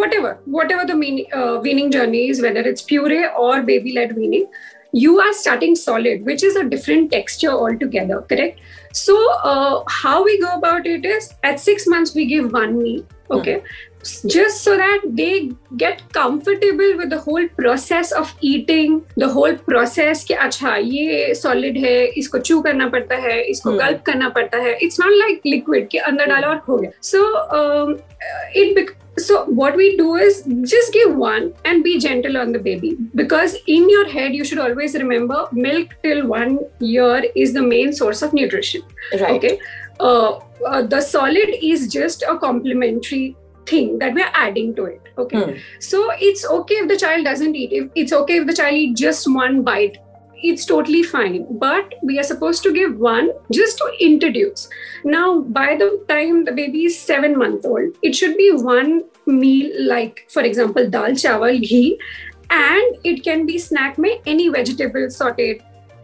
whatever 0.14 0.34
whatever 0.72 0.84
weaning 1.62 1.92
journey 1.92 2.22
is 2.28 2.42
whether 2.42 2.68
it's 2.68 2.82
puree 2.88 3.22
और 3.44 3.60
baby 3.62 3.90
led 3.90 4.12
weaning 4.12 4.46
you 4.94 5.18
are 5.20 5.32
starting 5.32 5.76
solid 5.76 6.24
which 6.26 6.44
is 6.44 6.58
a 6.58 6.62
different 6.68 7.10
texture 7.10 7.48
all 7.48 7.74
together 7.76 8.24
correct 8.30 8.94
so 8.96 9.16
how 9.92 10.24
we 10.24 10.36
go 10.36 10.56
about 10.56 10.86
it 10.86 11.06
is 11.06 11.30
at 11.46 11.58
six 11.58 11.88
months 11.88 12.16
we 12.16 12.24
give 12.26 12.48
one 12.54 12.74
meal 12.74 13.00
okay 13.32 13.56
just 14.27 14.63
so 14.63 14.75
that 14.77 15.01
they 15.05 15.51
get 15.77 16.01
comfortable 16.11 16.97
with 16.97 17.09
the 17.09 17.19
whole 17.19 17.47
process 17.59 18.11
of 18.11 18.33
eating 18.41 19.01
the 19.15 19.29
whole 19.35 19.55
process 19.55 20.23
कि 20.23 20.33
अच्छा 20.33 20.75
ये 20.75 21.33
solid 21.41 21.77
है 21.83 21.95
इसको 22.17 22.39
chew 22.39 22.63
करना 22.63 22.87
पड़ता 22.95 23.15
है 23.27 23.41
इसको 23.43 23.69
hmm. 23.71 23.79
gulp 23.81 24.03
करना 24.05 24.29
पड़ता 24.29 24.57
है 24.65 24.77
it's 24.79 24.99
not 24.99 25.15
like 25.23 25.47
liquid 25.53 25.87
कि 25.91 25.97
अंदर 26.09 26.25
डालो 26.29 26.47
और 26.47 26.61
हो 26.67 26.77
गया 26.77 26.91
so 27.01 27.23
um, 27.59 27.95
it 28.53 28.95
so 29.17 29.45
what 29.45 29.75
we 29.75 29.95
do 29.95 30.15
is 30.15 30.43
just 30.61 30.91
give 30.91 31.15
one 31.15 31.53
and 31.65 31.83
be 31.83 31.99
gentle 31.99 32.37
on 32.37 32.51
the 32.51 32.59
baby 32.59 32.97
because 33.15 33.55
in 33.67 33.87
your 33.89 34.07
head 34.09 34.33
you 34.33 34.43
should 34.43 34.57
always 34.57 34.95
remember 34.95 35.47
milk 35.51 35.89
till 36.01 36.25
one 36.27 36.57
year 36.79 37.23
is 37.35 37.53
the 37.53 37.61
main 37.61 37.93
source 37.93 38.23
of 38.23 38.33
nutrition 38.33 38.81
right 39.19 39.31
okay 39.31 39.59
uh, 39.99 40.39
uh, 40.65 40.81
the 40.81 40.99
solid 40.99 41.55
is 41.61 41.87
just 41.87 42.23
a 42.23 42.37
complementary 42.39 43.35
thing 43.70 43.98
that 43.98 44.14
we're 44.14 44.34
adding 44.34 44.74
to 44.74 44.84
it 44.84 45.00
okay? 45.18 45.44
Hmm. 45.44 45.56
so 45.78 46.10
it's 46.18 46.44
okay 46.58 46.76
if 46.82 46.88
the 46.88 46.96
child 46.96 47.24
doesn't 47.24 47.54
eat. 47.54 47.72
If 47.72 47.90
it's 47.94 48.12
okay 48.12 48.38
if 48.38 48.46
the 48.46 48.54
child 48.54 48.74
eats 48.74 49.00
just 49.00 49.32
one 49.32 49.62
bite 49.62 49.98
it's 50.42 50.64
totally 50.64 51.02
fine. 51.02 51.46
But 51.58 51.94
we 52.02 52.18
are 52.18 52.22
supposed 52.22 52.62
to 52.62 52.72
give 52.72 52.98
one 52.98 53.30
just 53.52 53.78
to 53.78 53.92
introduce. 54.00 54.68
Now 55.04 55.40
by 55.40 55.76
the 55.76 56.04
time 56.08 56.44
the 56.44 56.52
baby 56.52 56.84
is 56.84 56.98
seven 56.98 57.38
month 57.38 57.66
old 57.66 57.96
it 58.02 58.14
should 58.14 58.36
be 58.36 58.50
one 58.52 59.04
meal 59.26 59.70
like 59.88 60.26
for 60.30 60.42
example 60.42 60.88
dal 60.88 61.10
chawal 61.22 61.60
ghee 61.60 61.98
and 62.50 62.96
it 63.04 63.22
can 63.24 63.44
be 63.46 63.58
snack 63.58 63.96
में 63.96 64.20
any 64.26 64.48
vegetable 64.48 65.08
sauteed 65.16 65.60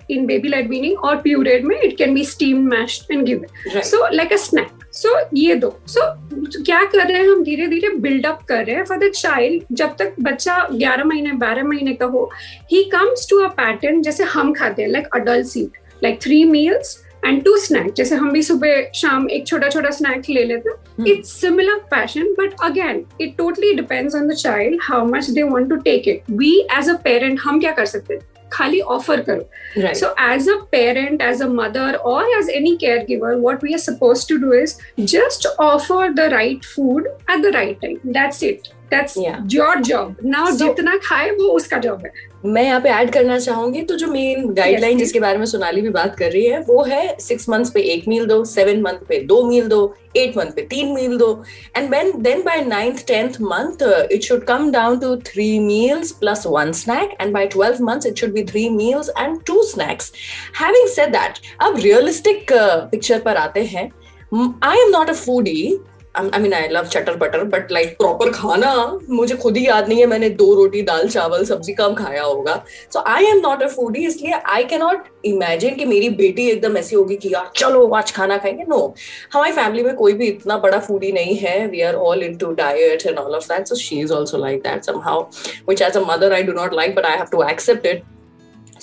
in 0.08 0.26
baby 0.26 0.50
led 0.50 0.68
weaning 0.68 0.96
or 1.02 1.16
pureed 1.26 1.64
में 1.64 1.76
it 1.82 1.96
can 1.96 2.12
be 2.12 2.24
steamed 2.24 2.66
mashed 2.66 3.06
and 3.10 3.26
given. 3.26 3.48
Right. 3.74 3.84
so 3.84 4.06
like 4.12 4.32
a 4.32 4.38
snack 4.38 4.83
so 4.94 5.08
so, 5.08 5.26
ये 5.34 5.54
दो. 5.54 5.68
So 5.86 6.00
so, 6.00 6.64
क्या 6.66 6.82
कर 6.84 7.06
रहे 7.06 7.18
हैं 7.18 7.28
हम? 7.28 7.42
धीरे 7.44 7.66
धीरे 7.66 7.88
बिल्डअप 7.98 8.42
कर 8.48 8.64
रहे 8.64 8.76
हैं. 8.76 8.84
फॉर 8.84 8.98
द 8.98 9.10
चाइल्ड 9.12 9.62
जब 9.72 9.96
तक 9.98 10.14
बच्चा 10.20 10.58
ग्यारह 10.72 11.04
महीने 11.04 11.32
बारह 11.38 11.64
महीने 11.64 11.94
का 11.94 12.06
हो 12.06 12.30
he 12.72 12.82
comes 12.92 13.26
to 13.30 13.38
a 13.38 13.48
pattern 13.56 14.02
जैसे 14.02 14.24
हम 14.34 14.52
खाते 14.54 14.82
हैं 14.82 14.88
like 14.88 15.06
adult 15.14 15.46
seat 15.46 15.78
like 16.04 16.20
three 16.22 16.44
meals 16.44 17.00
and 17.26 17.42
two 17.44 17.56
snack 17.56 17.92
जैसे 17.96 18.14
हम 18.14 18.30
भी 18.32 18.42
सुबह 18.42 18.90
शाम 18.94 19.28
एक 19.30 19.46
छोटा 19.46 19.68
छोटा 19.68 19.90
स्नैक 19.90 20.28
ले 20.30 20.44
लेते 20.44 20.70
हैं. 20.70 21.06
It's 21.06 21.32
similar 21.40 21.78
pattern 21.90 22.34
but 22.38 22.54
again 22.64 23.04
it 23.20 23.36
totally 23.38 23.72
depends 23.74 24.14
on 24.14 24.28
the 24.28 24.34
child 24.34 24.78
how 24.82 25.06
much 25.06 25.30
they 25.30 25.42
want 25.42 25.68
to 25.70 25.76
take 25.88 26.08
it 26.08 26.30
we 26.30 26.52
as 26.78 26.90
a 26.90 26.96
parent 27.04 27.40
हम 27.40 27.60
क्या 27.60 27.72
कर 27.72 27.86
सकते 27.86 28.14
हैं? 28.14 28.20
खाली 28.54 28.80
ऑफ़र 28.96 29.20
करो। 29.28 29.94
So 29.94 30.14
as 30.24 30.48
a 30.48 30.56
parent 30.72 31.22
as 31.22 31.42
a 31.42 31.48
mother 31.52 31.94
और 32.12 32.30
as 32.38 32.50
any 32.56 32.76
caregiver 33.08 33.34
what 33.40 33.64
we 33.64 33.72
are 33.72 33.78
suppose 33.80 34.28
to 34.28 34.36
do 34.38 34.52
is 34.54 34.76
just 35.00 35.46
offer 35.60 36.12
the 36.12 36.30
right 36.32 36.64
food 36.66 37.06
at 37.06 37.40
the 37.40 37.54
right 37.54 37.80
time 37.80 38.12
that's 38.12 38.42
it 38.42 38.68
that's 38.90 39.16
your 39.52 39.80
job 39.82 40.16
now 40.24 40.50
जितना 40.56 40.96
खाए 41.04 41.30
वो 41.30 41.48
उसका 41.50 41.78
job 41.78 42.02
है। 42.06 42.12
मैं 42.46 42.62
यहाँ 42.62 42.80
पे 42.80 42.88
add 42.88 43.10
करना 43.12 43.38
चाहूँगी 43.38 43.82
तो 43.82 43.94
जो 43.96 44.06
मेन 44.06 44.48
गाइडलाइन 44.54 44.98
जिसके 44.98 45.20
बारे 45.20 45.38
में 45.38 45.44
सोनाली 45.46 45.80
भी 45.80 45.90
बात 45.90 46.16
कर 46.16 46.30
रही 46.32 46.44
है 46.46 46.58
वो 46.60 46.82
है 46.82 47.16
सिक्स 47.20 47.48
मंथ्स 47.48 47.70
पे 47.70 47.80
एक 47.92 48.08
मील 48.08 48.26
दो 48.26 48.44
सेवन 48.44 48.82
मंथ 48.82 49.06
पे 49.08 49.20
दो 49.26 49.42
मील 49.48 49.68
दो 49.68 49.94
एट 50.16 50.36
मंथ 50.36 50.50
पे 50.56 50.62
तीन 50.70 50.92
मील 50.94 51.16
दो। 51.18 51.30
And 51.76 51.90
then 52.16 52.42
by 52.42 52.60
ninth 52.64 53.06
tenth 53.06 53.40
month 53.42 53.82
it 54.12 54.22
should 54.22 54.44
come 54.44 54.70
down 54.72 54.98
to 54.98 55.16
three 55.26 55.58
meals 55.58 56.12
plus 56.12 56.46
one 56.46 56.72
snack 56.72 57.16
and 57.20 57.32
by 57.34 57.48
months 57.80 58.06
it 58.06 58.18
should 58.18 58.32
be 58.32 58.44
three 58.44 58.68
meals 58.70 59.10
and 59.18 59.38
two 59.46 59.62
snacks 59.62 60.12
having 60.60 60.88
said 60.88 61.12
that 61.12 61.38
अब 61.60 61.78
realistic 61.78 62.46
picture 62.52 63.18
uh, 63.18 63.24
पर 63.24 63.36
आते 63.36 63.64
हैं। 63.64 63.90
I 64.64 64.78
am 64.78 64.90
not 64.90 65.10
a 65.10 65.12
foodie 65.14 65.78
I 66.14 66.40
mean 66.40 66.52
I 66.54 66.68
love 66.68 66.84
चटर 66.86 67.16
बटर 67.16 67.42
but 67.44 67.72
like 67.72 67.96
proper 67.98 68.30
खाना 68.32 68.74
मुझे 69.10 69.36
खुद 69.36 69.56
ही 69.56 69.66
याद 69.66 69.88
नहीं 69.88 70.00
है। 70.00 70.06
मैंने 70.06 70.28
दो 70.32 70.52
रोटी, 70.54 70.82
दाल, 70.82 71.08
चावल, 71.08 71.44
सब्ज़ी 71.44 71.72
कम 71.74 71.94
खाया 71.94 72.22
होगा। 72.22 72.54
So 72.92 73.02
I 73.06 73.24
am 73.26 73.38
not 73.38 73.62
a 73.62 73.68
foodie 73.68 74.06
इसलिए 74.06 74.40
आई 74.46 74.64
कैन 74.64 74.80
नॉट 74.80 75.08
इमेजिन 75.24 75.74
कि 75.74 75.84
मेरी 75.84 76.08
बेटी 76.12 76.48
एकदम 76.50 76.76
ऐसी 76.76 76.96
होगी 76.96 77.16
कि, 77.16 77.32
यार, 77.34 77.50
चलो, 77.56 77.86
आज 77.88 78.12
खाना 78.12 78.38
खाएँगे। 78.38 78.64
नो 78.68 78.94
हमारी 79.34 79.52
फैमिली 79.52 79.82
में 79.82 79.94
कोई 79.96 80.12
भी 80.12 80.26
इतना 80.26 80.58
बड़ा 80.58 80.78
फूडी 80.78 81.12
नहीं 81.12 81.36
है। 81.36 81.66
We 81.66 81.80
are 81.82 81.94
all 81.94 82.22
into 82.36 82.52
diet 82.54 83.06
and 83.06 83.18
all 83.18 83.34
of 83.34 83.52
that 83.52 83.66
so 83.66 83.74
she 83.74 84.00
is 84.00 84.12
also 84.12 84.38
like 84.38 84.62
that 84.62 84.84
somehow 85.04 85.22
which 85.68 85.82
as 85.82 85.96
a 85.96 86.04
mother 86.06 86.32
I 86.32 86.42
do 86.42 86.52
not 86.52 86.74
like 86.74 86.94
but 86.94 87.06
I 87.06 87.16
have 87.16 87.26
to 87.32 87.42
accept 87.50 87.86
it 87.86 88.02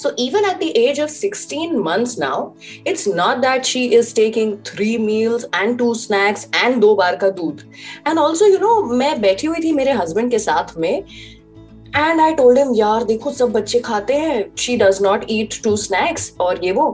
So 0.01 0.11
even 0.17 0.45
at 0.45 0.59
the 0.59 0.69
age 0.75 0.99
of 0.99 1.11
16 1.11 1.79
months 1.79 2.17
now, 2.17 2.55
it's 2.85 3.05
not 3.07 3.41
that 3.41 3.65
she 3.65 3.81
is 3.93 4.13
taking 4.13 4.53
three 4.63 4.97
meals 4.97 5.45
and 5.53 5.77
two 5.77 5.93
snacks 5.95 6.47
and 6.63 6.81
दो 6.81 6.95
बार 6.95 7.15
का 7.23 7.29
दूध. 7.35 7.61
And 8.05 8.19
also, 8.19 8.45
you 8.45 8.59
know, 8.59 8.81
मैं 9.01 9.19
बैठी 9.21 9.47
हुई 9.47 9.63
थी 9.63 9.71
मेरे 9.71 9.93
husband 9.93 10.31
के 10.31 10.39
साथ 10.39 10.77
में 10.77 10.93
एंड 11.95 12.21
आई 12.21 12.33
टोल्ड 12.33 12.57
हिम 12.57 12.73
यार 12.75 13.03
देखो 13.03 13.31
सब 13.33 13.51
बच्चे 13.51 13.79
खाते 13.85 14.13
हैं 14.17 14.43
she 14.59 14.75
does 14.77 15.01
not 15.01 15.25
eat 15.29 15.61
two 15.63 15.75
snacks 15.77 16.31
और 16.41 16.65
ये 16.65 16.71
वो 16.71 16.87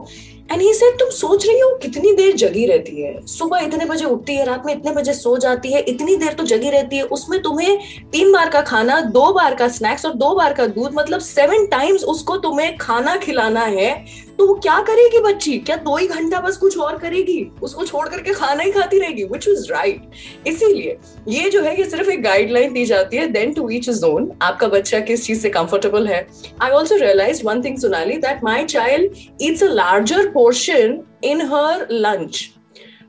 एंड 0.50 0.60
ही 0.62 0.72
सेड 0.74 0.98
तुम 0.98 1.08
सोच 1.10 1.46
रही 1.46 1.58
हो 1.58 1.68
कितनी 1.76 2.12
देर 2.12 2.36
जगी 2.36 2.64
रहती 2.66 3.02
है? 3.02 3.26
सुबह 3.26 3.58
इतने 3.58 3.84
बजे 3.84 4.04
उठती 4.04 4.34
है, 4.36 4.44
रात 4.44 4.62
में 4.66 4.72
इतने 4.74 4.92
बजे 4.92 5.12
सो 5.12 5.36
जाती 5.36 5.72
है, 5.72 5.80
इतनी 5.80 6.16
देर 6.16 6.32
तो 6.32 6.44
जगी 6.44 6.70
रहती 6.70 6.96
है। 6.96 7.02
उसमें 7.02 7.40
तुम्हें 7.42 7.78
तीन 8.12 8.32
बार 8.32 8.48
का 8.48 8.60
खाना, 8.62 9.00
दो 9.00 9.32
बार 9.32 9.54
का 9.54 9.68
स्नैक्स 9.68 10.06
और 10.06 10.14
दो 10.14 10.34
बार 10.34 10.52
का 10.52 10.66
दूध 10.66 10.94
मतलब 10.94 11.20
सेवन 11.20 11.66
टाइम्स 11.66 12.04
उसको 12.04 12.36
तुम्हें 12.36 12.76
खाना 12.76 13.16
खिलाना 13.16 13.60
है। 13.60 13.92
तो 14.38 14.46
वो 14.46 14.54
क्या 14.54 14.78
करेगी 14.82 15.18
बच्ची? 15.18 15.56
क्या 15.58 15.76
दो 15.76 15.96
ही 15.96 16.06
घंटा 16.06 16.40
बस 16.40 16.56
कुछ 16.56 16.78
और 16.78 16.98
करेगी? 16.98 17.50
उसको 17.62 17.84
छोड़ 17.84 18.08
करके 18.08 18.32
खाना 18.32 18.62
ही 18.62 18.70
खाती 18.72 18.98
रहेगी 18.98 19.24
विच 19.24 19.48
इज़ 19.48 19.66
राइट 19.72 20.46
इसीलिए 20.46 20.96
ये 21.28 21.50
जो 21.50 21.62
है 21.62 21.76
ये 21.78 21.84
सिर्फ़ 21.84 22.10
एक 22.10 22.22
गाइडलाइन 22.22 22.72
दी 22.72 22.84
जाती 22.84 23.16
है 23.16 23.26
देन 23.28 23.52
टू 23.54 23.68
ईच 23.70 23.90
जोन 23.90 24.30
आपका 24.42 24.68
बच्चा 24.68 25.00
किस 25.00 25.24
चीज़ 25.26 25.40
से 25.40 25.50
कंफर्टेबल 25.50 26.06
है? 26.06 26.26
I 26.62 26.70
also 26.70 26.96
realise 26.96 27.42
one 27.44 27.62
thing 27.64 27.78
Sonali 27.78 28.16
that 28.18 28.44
my 28.44 28.64
child 28.66 29.42
it's 29.42 29.62
a 29.62 29.68
larger 29.72 30.30
portion 30.30 30.98
in 31.24 31.42
her 31.42 31.86
lunch 31.90 32.48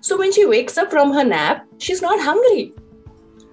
so 0.04 0.18
when 0.18 0.32
she 0.32 0.46
wakes 0.46 0.80
up 0.80 0.90
from 0.90 1.14
her 1.14 1.26
nap 1.26 1.66
she 1.82 1.94
is 1.94 2.06
not 2.06 2.22
hungry 2.22 2.72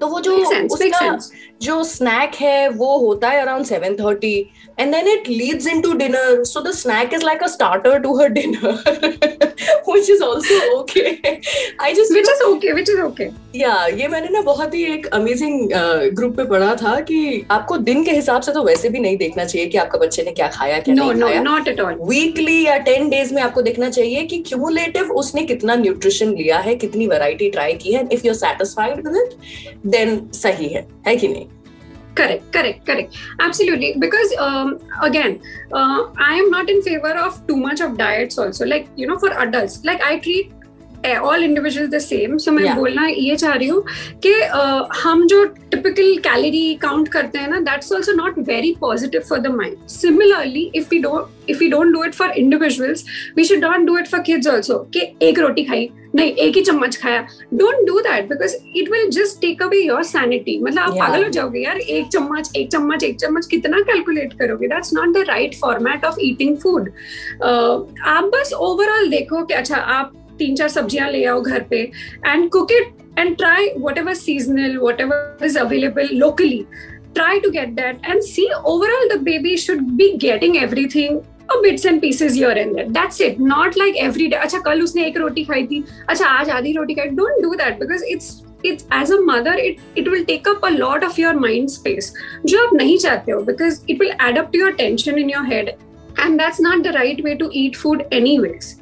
तो 0.00 0.06
वो 0.06 0.20
जो 0.20 0.36
उसका 0.64 1.18
जो 1.62 1.82
स्नैक 1.84 2.34
है 2.34 2.68
वो 2.68 2.96
होता 2.98 3.28
है 3.28 3.40
around 3.40 3.66
seven 3.66 3.94
thirty 3.94 4.34
and 4.80 4.94
then 4.94 5.08
it 5.08 5.28
leads 5.28 5.66
into 5.80 5.92
dinner 5.92 6.44
so 6.44 6.60
the 6.60 6.72
snack 6.74 7.14
is 7.14 7.24
like 7.24 7.42
a 7.42 7.46
starter 7.46 7.98
to 7.98 8.18
her 8.20 8.28
dinner 8.28 9.44
which 9.86 10.08
is 10.10 10.22
also 10.22 10.56
okay. 10.70 11.40
I 11.78 11.94
just 11.94 12.12
which 12.12 12.28
is 12.28 12.40
okay 12.46 12.72
which 12.72 12.88
is 12.88 12.98
okay. 13.00 13.26
Yeah 13.54 13.86
ये 14.00 14.08
मैंने 14.08 14.28
ना 14.28 14.40
बहुत 14.40 14.74
ही 14.74 14.82
एक 14.94 15.06
amazing 15.06 15.70
group 16.16 16.30
uh, 16.30 16.36
पे 16.36 16.44
पढ़ा 16.44 16.74
था 16.74 16.98
कि 17.00 17.46
आपको 17.50 17.76
दिन 17.78 18.04
के 18.04 18.10
हिसाब 18.10 18.42
से 18.42 18.52
तो 18.52 18.64
वैसे 18.64 18.88
भी 18.88 19.00
नहीं 19.00 19.16
देखना 19.16 19.44
चाहिए 19.44 19.66
कि 19.66 19.78
आपका 19.78 19.98
बच्चे 19.98 20.22
ने 20.22 20.32
क्या 20.32 20.48
खाया 20.48 20.78
क्या 20.78 20.94
no, 20.94 21.00
नहीं 21.00 21.12
no, 21.12 21.28
खाया। 21.28 21.42
नॉट 21.42 21.68
एट 21.68 21.80
ऑल 21.80 21.94
वीकली 22.02 22.60
या 22.66 22.76
टेन 22.88 23.08
डेज़ 23.10 23.34
में 23.34 23.42
आपको 23.42 23.62
देखना 23.62 23.90
चाहिए 23.90 24.24
कि 24.24 24.38
क्यूमुलेटिव 24.48 25.12
उसने 25.12 25.42
कितना 25.42 25.74
न्यूट्रिशन 25.74 26.34
लिया 26.34 26.58
है 26.58 26.74
कितनी 26.76 27.06
वैरायटी 27.06 27.50
ट्राई 27.50 27.74
की 27.74 27.92
है। 27.92 28.08
If 28.12 28.26
you 28.26 28.32
are 28.32 28.38
satisfied 28.38 29.06
with 29.06 29.16
it 29.22 29.78
then 29.86 30.20
सही 30.34 30.68
है 30.68 30.86
है 31.08 31.16
कि 31.16 31.28
नहीं? 31.28 31.45
Correct 32.16 32.52
correct 32.52 32.86
correct. 32.86 33.16
Absolutely. 33.40 33.94
Because 33.98 34.34
um, 34.38 34.78
again 35.02 35.40
uh, 35.72 36.06
i 36.18 36.34
am 36.34 36.50
not 36.50 36.70
in 36.70 36.82
favor 36.82 37.12
of 37.24 37.46
too 37.46 37.56
much 37.56 37.80
of 37.80 37.96
diets 37.98 38.38
also. 38.38 38.66
Like 38.66 38.88
you 38.96 39.06
know 39.06 39.18
for 39.18 39.30
adults 39.46 39.84
like 39.84 40.00
i 40.02 40.18
treat 40.18 40.52
all 41.14 41.44
individual 41.44 41.86
the 41.88 41.98
same 41.98 42.36
so 42.36 42.52
मैं 42.52 42.64
yeah. 42.64 42.76
बोलना 42.76 43.06
ये 43.06 43.36
चाह 43.36 43.54
रही 43.54 43.68
हूँ 43.68 43.84
कि 44.22 44.32
uh, 44.32 45.02
हम 45.02 45.26
जो 45.26 45.44
typical 45.44 46.16
calorie 46.24 46.74
count 46.82 47.08
करते 47.08 47.38
हैं 47.38 47.48
ना 47.48 47.60
that's 47.60 47.92
also 47.92 48.12
not 48.12 48.38
very 48.48 48.74
positive 48.80 49.20
for 49.28 49.38
the 49.38 49.54
mind 49.56 49.86
similarly 49.88 50.70
if 50.74 50.88
we 50.90 50.98
don't 50.98 51.50
if 51.50 51.58
we 51.58 51.68
don't 51.68 51.92
do 51.92 52.04
it 52.04 52.14
for 52.14 52.30
individuals 52.30 53.04
we 53.36 53.44
should 53.44 53.64
not 53.64 53.86
do 53.86 53.98
it 53.98 54.08
for 54.08 54.20
kids 54.20 54.48
also 54.48 54.78
कि 54.94 55.06
एक 55.22 55.38
रोटी 55.38 55.64
खाई 55.64 55.88
नहीं 56.14 56.32
एक 56.32 56.56
ही 56.56 56.60
चम्मच 56.62 56.96
खाया। 56.96 57.26
Don't 57.54 57.86
do 57.86 57.98
that 58.00 58.28
because 58.28 58.54
it 58.76 58.90
will 58.90 59.10
just 59.10 59.40
take 59.40 59.62
away 59.62 59.78
your 59.78 60.02
sanity 60.02 60.58
मतलब 60.62 60.78
आप 60.80 60.94
पागल 60.98 61.24
हो 61.24 61.30
जाओगे 61.30 61.60
यार 61.60 61.78
एक 61.78 62.06
चम्मच 62.12 62.50
एक 62.56 62.70
चम्मच 62.72 63.04
एक 63.04 63.16
चम्मच 63.20 63.46
कितना 63.46 63.80
कैलकुलेट 63.80 64.32
करोगे? 64.32 64.68
That's 64.68 64.94
not 64.94 65.14
the 65.14 65.24
right 65.28 65.54
format 65.54 66.04
of 66.04 66.16
eating 66.20 66.56
food 66.56 66.90
आप 67.42 68.30
बस 68.34 68.52
ओवरऑल 68.68 69.08
देखो 69.08 69.44
कि 69.44 69.54
अच्छा 69.54 69.76
आप 69.76 70.12
तीन 70.38 70.56
चार 70.56 70.68
सब्ज़ियाँ 70.68 71.10
ले 71.10 71.24
आओ 71.24 71.40
घर 71.40 71.62
पे 71.70 71.80
and 72.26 72.48
cook 72.50 72.72
it 72.72 73.18
and 73.18 73.36
try 73.36 73.70
whatever 73.98 74.14
seasonal 74.16 74.76
whatever 75.00 75.44
is 75.46 75.58
available 75.58 76.08
locally 76.14 76.64
try 77.14 77.40
to 77.40 77.50
get 77.50 77.68
that 77.74 78.00
and 78.04 78.20
see 78.22 78.48
overall 78.66 79.08
the 79.08 79.20
baby 79.22 79.56
should 79.56 79.82
be 79.92 80.12
getting 80.18 80.56
everything 80.56 81.20
bits 81.62 81.86
and 81.86 82.00
pieces 82.00 82.36
your 82.38 82.58
and 82.58 82.80
that's 82.88 83.20
it 83.20 83.40
not 83.40 83.76
like 83.78 83.96
every 83.96 84.26
day 84.28 84.36
अच्छा 84.36 84.58
कल 84.60 84.82
उसने 84.82 85.06
एक 85.06 85.16
रोटी 85.16 85.44
खाई 85.44 85.66
थी 85.66 85.82
अच्छा 86.08 86.26
आज 86.28 86.50
आधी 86.50 86.72
रोटी 86.72 86.94
खाई 86.94 87.08
don't 87.10 87.42
do 87.42 87.54
that 87.54 87.78
because 87.80 88.04
it's 88.04 88.30
it's 88.64 88.86
as 88.94 89.12
a 89.12 89.18
mother 89.24 89.58
it 89.58 89.98
it 89.98 90.08
will 90.08 90.24
take 90.24 90.48
up 90.48 90.64
a 90.64 90.68
lot 90.68 91.04
of 91.04 91.20
your 91.20 91.36
mind 91.38 91.68
space 91.68 92.12
जो 92.46 92.66
आप 92.66 92.74
नहीं 92.74 92.96
चाहते 92.98 93.32
हो 93.32 93.40
because 93.42 93.80
it 93.90 94.00
will 94.00 94.12
add up 94.28 94.50
to 94.52 94.58
your 94.58 94.72
tension 94.74 95.18
in 95.18 95.30
your 95.30 95.46
head 95.52 95.68
and 96.20 96.38
that's 96.38 96.60
not 96.60 96.82
the 96.82 96.94
right 96.94 97.24
way 97.24 97.34
to 97.34 97.50
eat 97.54 97.76
food 97.76 98.02
any 98.12 98.38
ways 98.38 98.74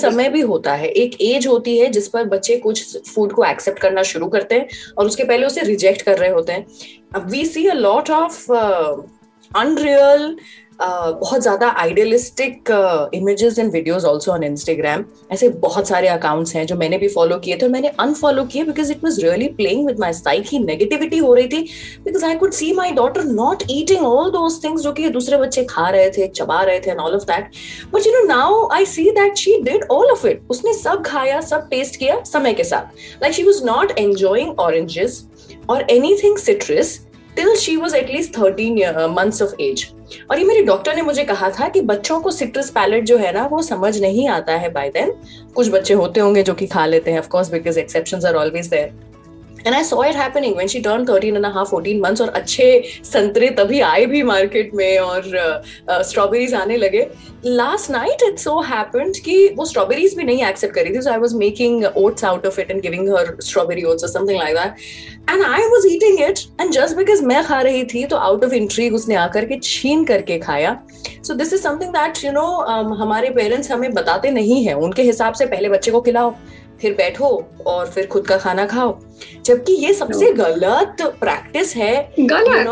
समय 0.00 0.28
भी 0.28 0.40
होता 0.40 0.74
है 0.74 0.88
एक 0.88 1.20
एज 1.20 1.46
होती 1.46 1.78
है 1.78 1.88
जिस 1.90 2.08
पर 2.08 2.24
बच्चे 2.24 2.56
कुछ 2.56 2.96
फ़ूड 3.08 3.32
को 3.32 3.44
एक्सेप्ट 3.44 3.78
करना 3.78 4.02
शुरू 4.02 4.28
करते 4.28 4.54
हैं 4.54 4.68
और 4.98 5.06
उसके 5.06 5.24
पहले 5.24 5.46
उसे 5.46 5.60
रिजेक्ट 5.60 6.02
कर 6.02 6.18
रहे 6.18 6.30
होते 6.30 6.52
हैं। 6.52 6.66
We 7.30 7.44
see 7.44 7.66
a 7.66 7.74
lot 7.74 8.10
of 8.10 8.52
unreal 8.52 10.36
बहुत 10.82 11.40
ज़्यादा 11.42 11.68
idealistic 11.68 12.70
images 13.14 13.58
and 13.58 13.72
videos 13.72 14.04
also 14.04 14.32
on 14.32 14.42
Instagram 14.44 15.04
ऐसे 15.32 15.48
बहुत 15.64 15.88
सारे 15.88 16.08
अकाउंट्स 16.08 16.54
हैं 16.56 16.64
जो 16.66 16.76
मैंने 16.76 16.98
भी 16.98 17.08
फॉलो 17.08 17.36
किए 17.38 17.56
थे 17.56 17.66
और 17.66 17.72
मैंने 17.72 17.88
अनफॉलो 18.00 18.44
किए 18.44 18.64
because 18.64 18.92
it 18.92 19.04
was 19.04 19.18
really 19.24 19.48
playing 19.56 19.86
with 19.86 20.00
my 20.00 20.12
psyche 20.12 20.58
negativity 20.58 21.18
हो 21.18 21.34
रही 21.34 21.48
थी 21.48 21.62
because 22.04 22.24
I 22.24 22.36
could 22.36 22.52
see 22.52 22.72
my 22.72 22.92
daughter 22.92 23.24
not 23.24 23.62
eating 23.70 24.06
all 24.06 24.30
those 24.30 24.62
things 24.64 24.82
जो 24.82 24.92
कि 24.92 25.08
दूसरे 25.10 25.36
बच्चे 25.38 25.64
खा 25.70 25.88
रहे 25.88 26.10
थे, 26.10 26.26
चबा 26.28 26.62
रहे 26.62 26.80
थे 26.80 26.90
and 26.90 27.00
all 27.00 27.14
of 27.14 27.24
that 27.24 27.50
but 27.92 28.06
you 28.06 28.12
know 28.12 28.24
now 28.26 28.66
I 28.72 28.86
see 28.86 29.10
that 29.10 29.36
she 29.38 29.60
did 29.62 29.84
all 29.90 30.10
of 30.10 30.26
it 30.26 30.42
उसने 30.50 30.74
सब 30.74 31.02
खाया, 31.06 31.40
सब 31.42 31.68
टेस्ट 31.70 31.96
किया 31.96 32.22
समय 32.24 32.54
के 32.54 32.64
साथ. 32.64 33.22
Like 33.22 33.34
she 33.34 33.42
was 33.42 33.64
not 33.64 33.98
enjoying 33.98 34.58
oranges 34.60 35.24
और 35.70 35.86
anything 36.22 36.36
citrus 36.38 36.98
till 37.36 37.54
she 37.56 37.76
was 37.76 37.96
at least 37.96 38.36
thirteen 38.38 38.78
months 39.10 39.42
of 39.42 39.54
age 39.60 39.86
और 40.30 40.38
ये 40.38 40.44
मेरे 40.44 40.62
डॉक्टर 40.62 40.96
ने 40.96 41.02
मुझे 41.02 41.24
कहा 41.24 41.50
था 41.50 41.68
कि 41.68 41.80
बच्चों 41.80 42.20
को 42.20 42.30
सिट्रस 42.30 42.70
पैलेट 42.70 43.04
जो 43.04 43.16
है 43.18 43.32
ना, 43.32 43.46
वो 43.46 43.62
समझ 43.62 43.96
नहीं 43.98 44.28
आता 44.28 44.52
है 44.52 44.72
बाय 44.72 44.88
देन 44.88 45.12
कुछ 45.54 45.70
बच्चे 45.70 45.94
होते 45.94 46.20
होंगे 46.20 46.42
जो 46.42 46.54
कि 46.54 46.66
खा 46.66 46.86
लेते 46.86 47.10
हैं 47.10 47.18
of 47.18 47.28
course 47.28 47.50
because 47.50 47.78
exceptions 47.78 48.24
are 48.24 48.34
always 48.34 48.66
there 48.66 49.09
and 49.66 49.74
I 49.74 49.84
saw 49.84 50.02
it 50.04 50.16
happening 50.16 50.54
when 50.54 50.68
she 50.68 50.80
turn 50.80 51.04
13 51.06 51.36
and 51.36 51.46
half 51.46 51.74
14 51.74 52.00
months 52.02 52.20
और 52.20 52.28
अच्छे 52.40 52.82
संतरे 53.04 53.48
तभी 53.58 53.80
आए 53.80 54.06
भी 54.06 54.22
मार्केट 54.22 54.74
में 54.74 54.98
और 54.98 55.22
स्ट्रॉबेरीज 55.90 56.54
uh, 56.54 56.60
आने 56.60 56.76
लगे। 56.76 57.06
Last 57.44 57.90
night 57.90 58.22
it 58.22 58.38
so 58.38 58.60
happened 58.62 59.16
कि 59.24 59.36
वो 59.56 59.64
स्ट्रॉबेरीज 59.66 60.14
भी 60.16 60.24
नहीं 60.24 60.44
एक्सेप्ट 60.46 60.74
करी 60.74 60.94
थी 60.96 61.02
so 61.02 61.10
I 61.10 61.18
was 61.18 61.34
making 61.34 61.84
oats 61.96 62.24
out 62.24 62.46
of 62.46 62.60
it 62.60 62.70
and 62.70 62.80
giving 62.82 63.08
her 63.16 63.36
strawberry 63.40 63.84
oats 63.84 64.12
something 64.12 64.38
like 64.38 64.56
that 64.56 65.30
and 65.30 65.44
I 65.44 65.66
was 65.72 65.86
eating 65.92 66.20
it 66.20 66.38
and 66.60 66.72
just 66.72 66.96
because 66.96 67.22
मैं 67.24 67.42
खा 67.44 67.60
रही 67.60 67.84
थी 67.84 68.04
तो 68.06 68.16
आउट 68.16 68.44
ऑफ़ 68.44 68.54
इंट्रीग 68.54 68.94
उसने 68.94 69.14
आकर 69.16 69.44
के 69.44 69.58
छीन 69.62 70.04
करके 70.04 70.38
खाया। 70.38 70.78
So 71.26 71.34
this 71.34 71.52
is 71.52 71.62
something 71.62 71.90
that 71.92 72.24
you 72.24 72.32
know 72.32 72.46
हमारे 72.94 73.30
पेरेंट्स 73.30 73.70
हमें 73.70 73.92
बताते 73.94 74.30
नहीं 74.30 74.64
है। 74.64 74.74
उनके 74.76 75.02
हिसाब 75.02 75.34
से 75.34 75.46
पहले 75.46 75.68
बच्चे 75.68 75.90
को 75.90 76.00
खिलाओ। 76.00 76.34
फिर 76.80 76.94
बैठो 76.94 77.28
और 77.66 77.90
फिर 77.90 78.06
खुद 78.06 78.26
का 78.26 78.36
खाना 78.36 78.66
खाओ। 78.66 78.98
जबकि 79.44 79.72
ये 79.72 79.92
सबसे 79.94 80.32
गलत 80.32 80.96
प्रैक्टिस 81.20 81.76
है 81.76 82.12
गलत? 82.20 82.68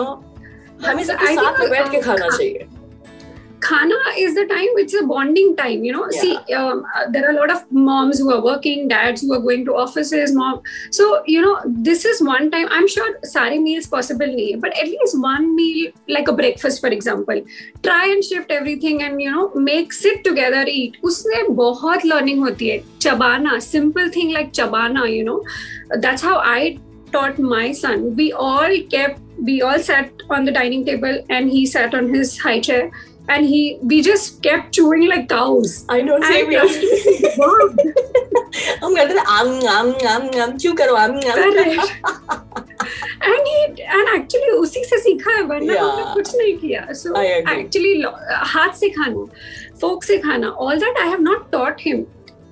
हमें 0.86 1.04
सबके 1.04 1.34
साथ 1.34 1.58
में 1.60 1.70
बैठ 1.70 1.90
के 1.90 2.00
खाना 2.00 2.28
चाहिए। 2.28 2.66
khana 3.60 3.96
is 4.16 4.34
the 4.34 4.44
time 4.46 4.78
it's 4.82 4.94
a 4.94 5.04
bonding 5.06 5.54
time 5.56 5.84
you 5.84 5.92
know. 5.92 6.06
Yeah. 6.10 6.20
see 6.20 6.54
um, 6.54 6.84
uh, 6.96 7.04
there 7.10 7.26
are 7.26 7.32
a 7.32 7.36
lot 7.36 7.50
of 7.50 7.70
moms 7.70 8.18
who 8.18 8.32
are 8.32 8.42
working 8.42 8.88
dads 8.88 9.22
who 9.22 9.32
are 9.34 9.40
going 9.40 9.64
to 9.66 9.76
offices 9.76 10.34
mom. 10.34 10.62
So 10.90 11.22
you 11.26 11.42
know 11.42 11.60
this 11.66 12.04
is 12.04 12.22
one 12.22 12.50
time 12.50 12.68
i'm 12.70 12.88
sure 12.88 13.18
sari 13.22 13.58
meals 13.58 13.86
possible 13.86 14.26
nahi 14.26 14.60
but 14.60 14.76
at 14.78 14.86
least 14.86 15.20
one 15.20 15.54
meal 15.56 15.92
like 16.08 16.28
a 16.28 16.32
breakfast 16.32 16.80
for 16.80 16.88
example. 16.88 17.42
Try 17.82 18.06
and 18.06 18.24
shift 18.24 18.50
everything 18.50 19.02
and 19.02 19.20
you 19.20 19.30
know 19.30 19.52
make 19.54 19.92
sit 19.92 20.24
together 20.24 20.64
eat. 20.66 20.98
Usme 21.02 21.56
bahut 21.62 22.04
learning 22.04 22.42
hoti 22.42 22.70
hai. 22.70 22.82
Chabana 22.98 23.62
simple 23.62 24.10
thing 24.10 24.32
like 24.32 24.52
chabana 24.52 25.10
you 25.12 25.24
know. 25.24 25.42
That's 26.00 26.22
how 26.22 26.38
i 26.38 26.78
taught 27.12 27.38
my 27.38 27.72
son. 27.72 28.14
We 28.16 28.32
all 28.32 28.70
kept 28.90 29.20
we 29.42 29.62
all 29.62 29.78
sat 29.78 30.10
on 30.30 30.44
the 30.44 30.52
dining 30.52 30.84
table 30.84 31.24
and 31.30 31.48
he 31.48 31.64
sat 31.66 31.94
on 31.94 32.12
his 32.12 32.38
high 32.38 32.60
chair 32.60 32.90
and 33.33 33.45
he 33.49 33.59
we 33.89 34.01
just 34.05 34.41
kept 34.45 34.73
chewing 34.77 35.03
like 35.09 35.27
cows 35.29 35.73
I 35.89 36.01
know, 36.01 36.19
same 36.29 36.49
And 36.53 36.69
here. 36.69 37.33
Wow, 37.37 37.67
हम 38.83 38.95
करते 38.95 39.13
थे 39.13 39.19
आम 39.35 39.47
आम 39.75 39.91
आम 40.13 40.27
आम 40.43 40.57
क्यों 40.57 40.73
करो 40.81 40.95
आम 41.03 41.15
आम 41.15 41.39
correct. 41.43 41.93
and 43.29 43.47
he 43.51 43.61
and 43.97 44.09
actually 44.15 44.51
उसी 44.63 44.83
से 44.85 44.97
सीखा 45.03 45.31
है 45.37 45.43
वरना 45.51 45.73
Yeah. 45.73 45.83
हमने 45.83 46.13
कुछ 46.13 46.35
नहीं 46.41 46.57
किया 46.65 46.81
so 47.03 47.15
I 47.21 47.25
agree. 47.37 47.55
actually 47.61 47.93
lo- 48.03 48.15
हाथ 48.55 48.73
से 48.81 48.89
खाना 48.97 49.25
fork 49.83 50.03
से 50.09 50.17
खाना 50.27 50.51
all 50.65 50.83
that 50.85 51.01
I 51.05 51.07
have 51.13 51.23
not 51.29 51.49
taught 51.55 51.79
him 51.87 52.05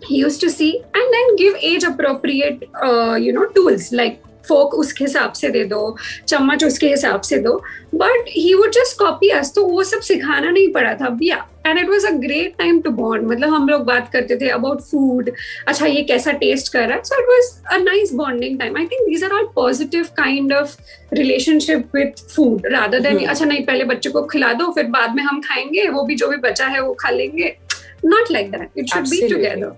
he 0.09 0.17
used 0.23 0.41
to 0.47 0.49
see 0.57 0.71
and 0.99 1.15
then 1.17 1.35
give 1.43 1.57
age 1.71 1.83
appropriate 1.91 2.63
uh, 2.89 3.15
you 3.25 3.33
know 3.39 3.45
tools 3.57 3.91
like 4.01 4.21
fork 4.48 4.74
उसके 4.74 5.04
हिसाब 5.04 5.32
से 5.32 5.48
दे 5.48 5.64
दो 5.64 5.96
चम्मच 6.28 6.64
उसके 6.64 6.88
हिसाब 6.88 7.20
से 7.20 7.38
दो 7.38 7.56
but 7.94 8.24
he 8.28 8.54
would 8.54 8.70
just 8.72 8.98
copy 8.98 9.28
us 9.30 9.52
तो 9.54 9.64
वो 9.66 9.82
सब 9.84 10.00
सिखाना 10.02 10.50
नहीं 10.50 10.72
पड़ा 10.72 10.94
था। 10.94 11.08
भैया 11.10 11.46
and 11.66 11.78
it 11.78 11.88
was 11.88 12.06
a 12.06 12.10
great 12.18 12.56
time 12.58 12.80
to 12.80 12.90
bond 12.92 13.26
मतलब 13.28 13.54
हम 13.54 13.68
लोग 13.68 13.84
बात 13.84 14.10
करते 14.12 14.36
थे 14.36 14.48
अबाउट 14.48 14.80
फ़ूड 14.80 15.30
अच्छा 15.68 15.86
ये 15.86 16.02
कैसा 16.02 16.32
टेस्ट 16.42 16.72
कर 16.72 16.86
रहा 16.88 16.96
है। 16.96 17.02
So 17.04 17.20
it 17.20 17.28
was 17.28 17.52
a 17.74 17.78
nice 17.82 18.12
bonding 18.14 18.58
time 18.58 18.76
I 18.76 18.86
think 18.86 19.08
these 19.08 19.24
are 19.24 19.32
all 19.32 19.48
positive 19.54 20.06
kind 20.16 20.52
of 20.52 20.76
relationship 21.12 21.96
with 21.96 22.26
food 22.34 22.66
rather 22.72 23.00
than. 23.00 23.24
अच्छा 23.26 23.44
नहीं 23.44 23.64
पहले 23.66 23.84
बच्चे 23.84 24.10
को 24.10 24.22
खिला 24.26 24.52
दो 24.52 24.70
फिर 24.72 24.86
बाद 24.90 25.14
में 25.16 25.22
हम 25.22 25.40
खाएँगे 25.40 25.88
वो 25.88 26.04
भी 26.04 26.14
जो 26.14 26.28
भी 26.28 26.36
बचा 26.48 26.66
है 26.66 26.80
वो 26.80 26.94
खा 27.00 27.10
लेंगे। 27.10 27.56
Not 28.04 28.30
like 28.32 28.50
that 28.50 28.78
it 28.78 28.88
should 28.88 29.08
be. 29.08 29.28
Together 29.28 29.72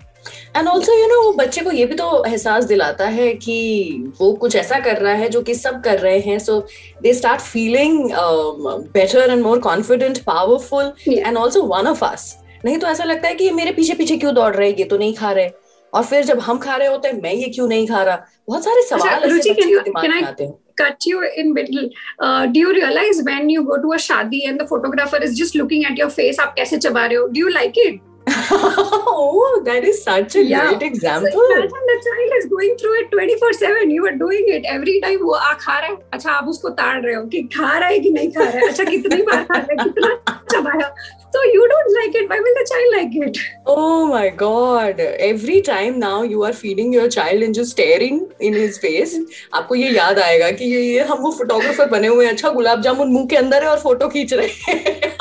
and 0.57 0.69
also 0.69 0.99
you 0.99 1.07
know 1.07 1.23
वो 1.23 1.33
बच्चे 1.33 1.61
को 1.61 1.71
ये 1.73 1.85
भी 1.87 1.95
तो 1.95 2.25
एहसास 2.25 2.65
दिलाता 2.65 3.07
है 3.07 3.33
कि 3.35 4.13
वो 4.21 4.33
कुछ 4.33 4.57
ऐसा 4.57 4.79
कर 4.81 4.97
रहा 4.97 5.15
है 5.15 5.29
जो 5.29 5.43
कि 5.43 5.55
सब 5.55 5.81
कर 5.85 5.99
रहे 5.99 6.19
हैं। 6.19 6.39
So 6.39 6.59
they 7.03 7.13
start 7.15 7.41
feeling 7.41 8.11
better 8.13 9.31
and 9.31 9.43
more 9.43 9.59
confident 9.61 10.19
powerful 10.27 10.93
and 11.09 11.37
also 11.37 11.63
one 11.75 11.87
of 11.87 12.05
us 12.05 12.37
नहीं 12.65 12.79
तो 12.79 12.87
ऐसा 12.87 13.05
लगता 13.05 13.29
है 13.29 13.35
कि 13.35 13.45
ये 13.45 13.51
मेरे 13.51 13.73
पीछे 13.73 13.95
पीछे 13.95 14.17
क्यों 14.17 14.35
दौड़ 14.35 14.55
रहे 14.55 14.71
ये 14.71 14.85
तो 14.85 14.99
नहीं 14.99 15.15
खा 15.15 15.33
रहे। 15.33 15.51
और 15.95 16.03
फिर 16.05 16.25
जब 16.25 16.39
हम 16.39 16.59
खा 16.59 16.77
रहे 16.77 16.89
होते 16.89 17.09
हैं 17.09 17.21
मैं 17.23 17.33
ये 17.33 17.49
क्यों 17.49 17.69
नहीं 17.69 17.87
खा 17.87 18.03
रहा? 18.03 18.25
बहुत 18.49 18.65
सारे 18.65 18.83
सवाल 18.87 19.23
ऐसे 19.25 19.53
बच्चे 19.53 19.79
दिमाग 19.85 20.07
में 20.07 20.23
आते 20.23 20.45
हैं। 20.45 20.53
cut 20.81 21.07
you 21.11 21.23
in 21.43 21.55
middle? 21.55 21.87
Uh, 22.25 22.47
do 22.47 22.61
you 22.65 22.75
realize 22.75 23.23
when 23.29 23.49
you 23.53 23.65
go 23.71 23.79
to 23.85 23.95
a 23.95 24.03
shadi 24.09 24.43
and 24.49 24.61
the 24.61 24.67
photographer 24.73 25.23
is 25.29 25.39
just 25.39 25.57
looking 25.61 25.87
at 25.91 26.03
your 26.03 26.11
face 26.19 26.41
आप 26.41 26.53
कैसे 26.57 26.79
चबा 26.79 27.07
रहे 27.07 27.17
हो? 27.17 27.29
Do 27.29 27.45
you 27.45 27.55
like 27.57 27.81
it? 27.87 28.05
Oh 28.30 29.62
that 29.64 29.85
is 29.85 30.02
such 30.02 30.37
a 30.37 30.44
Yeah. 30.44 30.68
great 30.68 30.82
example. 30.82 31.30
So 31.32 31.56
imagine 31.56 31.87
the 31.92 31.99
child 32.06 32.32
is 32.38 32.47
going 32.54 32.76
through 32.82 32.94
it 33.02 33.11
24/7 33.12 33.92
you 33.97 34.06
are 34.11 34.16
doing 34.25 34.49
it 34.56 34.66
every 34.76 34.97
time 35.04 35.20
वो 35.23 35.32
आ 35.35 35.52
खा 35.66 35.78
रहा 35.78 35.88
है 35.90 35.97
अच्छा 36.12 36.32
आप 36.32 36.49
उसको 36.54 36.68
ताड़ 36.80 36.99
रहे 37.04 37.14
हो 37.14 37.23
कि 37.35 37.42
खा 37.56 37.76
रहा 37.78 37.88
है 37.88 37.99
कि 38.06 38.11
नहीं 38.18 38.30
खा 38.32 38.42
रहा 38.44 38.58
है 38.58 38.68
अच्छा 38.68 38.85
कितनी 38.90 39.23
बार 39.30 39.44
खा 39.52 39.58
रहा 39.58 39.66
है 39.70 39.76
कितना 39.85 40.11
चबाया 40.52 40.90
so 41.37 41.40
you 41.54 41.64
don't 41.70 41.90
like 41.94 42.14
it 42.18 42.30
why 42.32 42.37
will 42.44 42.54
the 42.58 42.66
child 42.68 42.94
like 42.99 43.16
it 43.25 43.38
Oh 43.73 44.06
my 44.12 44.28
god. 44.42 45.00
Every 45.26 45.58
time 45.66 45.99
now 46.04 46.23
you 46.35 46.44
are 46.49 46.52
feeding 46.61 46.94
your 46.99 47.08
child 47.16 47.42
and 47.49 47.58
just 47.58 47.75
staring 47.76 48.20
in 48.49 48.54
his 48.61 48.78
face, 48.85 49.12
आपको 49.54 49.75
ये 49.75 49.90
याद 49.97 50.18
आएगा 50.18 50.50
कि 50.61 50.64
ये 50.75 50.80
ये 50.82 51.02
हम 51.11 51.18
वो 51.26 51.30
फोटोग्राफर 51.38 51.90
बने 51.90 52.08
हुए 52.14 52.25
हैं 52.26 52.32
अच्छा 52.32 52.50
गुलाब 52.56 52.82
जामुन 52.88 53.12
मुँह 53.12 53.26
के 53.30 53.37
अंदर 53.37 53.62
है 53.64 53.70
और 53.70 53.78
फ़ोटो 53.80 54.08
खींच 54.16 54.32
रहे 54.35 54.73
हैं 54.73 55.16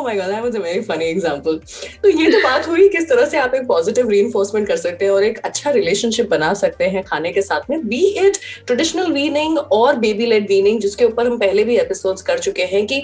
oh 0.00 0.04
my 0.04 0.14
god 0.16 0.30
that 0.30 0.42
was 0.42 0.54
a 0.54 0.60
very 0.60 0.82
funny 0.82 1.08
example. 1.14 1.58
तो 2.02 2.08
ये 2.08 2.30
तो 2.30 2.38
बात 2.42 2.68
हुई 2.68 2.88
किस 2.88 3.08
तरह 3.08 3.26
से 3.26 3.38
आप 3.38 3.54
एक 3.54 3.66
पॉजिटिव 3.66 4.08
रीइंफोर्समेंट 4.08 4.66
कर 4.68 4.76
सकते 4.76 5.04
हैं 5.04 5.12
और 5.12 5.24
एक 5.24 5.38
अच्छा 5.44 5.70
रिलेशनशिप 5.70 6.30
बना 6.30 6.52
सकते 6.54 6.84
हैं 6.84 7.02
खाने 7.04 7.32
के 7.32 7.42
साथ 7.42 7.70
में 7.70 7.86
बी 7.88 8.04
इट 8.18 8.38
ट्रेडिशनल 8.66 9.12
वीनिंग 9.12 9.58
और 9.58 9.96
बेबी 9.96 10.26
लेड 10.26 10.48
वीनिंग 10.48 10.80
जिसके 10.80 11.04
ऊपर 11.04 11.26
हम 11.26 11.38
पहले 11.38 11.64
भी 11.64 11.76
एपिसोड्स 11.76 12.22
कर 12.22 12.38
चुके 12.38 12.64
हैं 12.64 12.86
कि 12.86 13.02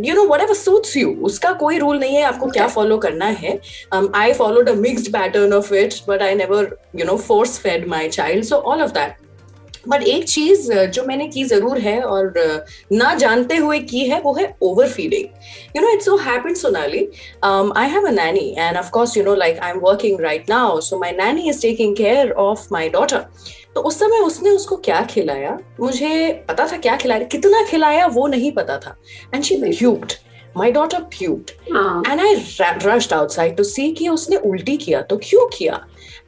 you 0.00 0.14
know 0.14 0.24
whatever 0.40 0.54
suits 0.54 0.96
you 0.96 1.14
उसका 1.22 1.52
कोई 1.52 1.78
रूल 1.78 1.98
नहीं 1.98 2.16
है 2.16 2.22
आपको 2.22 2.46
क्या 2.46 2.68
फॉलो 2.68 2.98
करना 2.98 3.26
है। 3.26 3.58
I 4.14 4.32
followed 4.32 4.68
a 4.68 4.74
mixed 4.74 5.12
pattern 5.12 5.52
of 5.52 5.74
it 5.74 5.94
but 6.08 6.22
I 6.22 6.34
never 6.34 6.76
you 6.96 7.04
know 7.04 7.16
force 7.16 7.58
fed 7.58 7.88
my 7.88 8.08
child 8.08 8.44
so 8.44 8.56
all 8.56 8.82
of 8.82 8.90
that 8.90 9.25
but 9.88 10.02
एक 10.04 10.24
चीज़ 10.28 10.72
जो 10.72 11.04
मैंने 11.06 11.26
की 11.28 11.44
ज़रूर 11.44 11.78
है 11.80 12.00
और 12.02 12.32
ना 12.92 13.14
जानते 13.14 13.56
हुए 13.56 13.78
की 13.90 14.06
है 14.08 14.20
वो 14.20 14.32
है 14.34 14.54
over 14.62 14.88
feeding 14.88 15.76
you 15.76 15.82
know 15.82 15.92
it's 15.94 16.04
so 16.04 16.16
happen 16.22 16.54
Sonali 16.54 17.08
I 17.44 17.88
have 17.90 18.06
a 18.06 18.10
nanny 18.12 18.48
and 18.58 18.76
of course 18.76 19.16
you 19.16 19.24
know 19.24 19.34
like 19.34 19.58
I 19.58 19.70
am 19.70 19.78
working 19.84 20.20
right 20.20 20.50
now 20.50 20.80
so 20.80 20.98
my 20.98 21.12
nanny 21.12 21.48
is 21.48 21.62
taking 21.62 21.96
care 21.96 22.32
of 22.32 22.66
my 22.72 22.88
daughter 22.88 23.24
तो 23.74 23.80
उस 23.82 23.98
समय 23.98 24.18
उसने 24.24 24.50
उसको 24.50 24.76
क्या 24.84 25.00
खिलाया? 25.04 25.58
मुझे 25.80 26.44
पता 26.48 26.66
था 26.66 26.76
क्या 26.76 26.96
खिलाया 26.96 27.24
कितना 27.32 27.62
खिलाया 27.70 28.06
वो 28.06 28.26
नहीं 28.26 28.52
पता 28.52 28.76
था. 28.78 28.96
And 29.34 29.42
she 29.44 29.54
ह्यूब्ड 29.56 30.12
my 30.56 30.72
daughter 30.72 31.00
puked 31.18 31.50
and 31.50 32.20
I 32.20 32.34
rushed 32.60 33.12
outside 33.12 33.56
to 33.56 33.64
see 33.64 33.90
कि 33.94 34.08
उसने 34.08 34.36
उल्टी 34.50 34.76
किया 34.76 35.02
तो 35.02 35.16
क्यों 35.24 35.46
किया? 35.48 35.80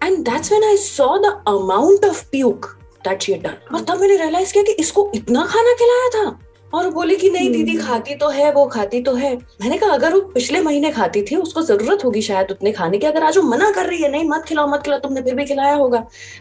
And 0.02 0.18
that's 0.24 0.52
when 0.52 0.64
I 0.64 0.76
saw 0.76 1.16
the 1.18 1.32
amount 1.48 2.04
of 2.04 2.22
puke 2.30 2.66
that 3.04 3.22
she 3.22 3.34
done 3.34 3.74
और 3.74 3.80
तब 3.80 4.00
मैंने 4.00 4.16
रियलाइज़ 4.16 4.52
किया 4.52 4.64
कि 4.64 4.72
इसको 4.72 5.10
इतना 5.14 5.46
खाना 5.46 5.74
खिलाया 5.78 6.08
था। 6.14 6.38
और 6.74 6.88
बोली 6.90 7.14
कि 7.16 7.28
नहीं 7.30 7.50
दीदी 7.52 7.72
हम्म। 7.72 7.86
खाती 7.86 8.14
तो 8.14 8.28
है 8.28 8.50
वो 8.52 8.64
खाती 8.72 9.00
तो 9.02 9.14
है। 9.14 9.32
मैंने 9.36 9.76
कहा 9.78 9.90
अगर 9.90 10.14
वो 10.14 10.20
पिछले 10.32 10.60
महीने 10.60 10.90
खाती 10.92 11.22
थी 11.22 11.36
उसको 11.36 11.62
ज़रूरत 11.62 12.04
होगी 12.04 12.22
शायद 12.22 12.50
उतने 12.50 12.72
खाने 12.72 12.98
की। 12.98 13.06
अगर 13.06 13.24
आज 13.24 13.36
वो 13.38 13.42
मना 13.42 13.70
कर 13.70 13.86
रही 13.86 14.02
है 14.02 14.10
नहीं 14.12 14.24
मत 14.28 14.44
खिलाओ 14.48 14.66
मत 14.66 14.82
खिलाओ 14.82 14.98
तुमने 15.00 15.22
फिर 15.22 15.34
भी 15.34 15.44
खिलाया 15.44 15.74
होगा। 15.74 15.98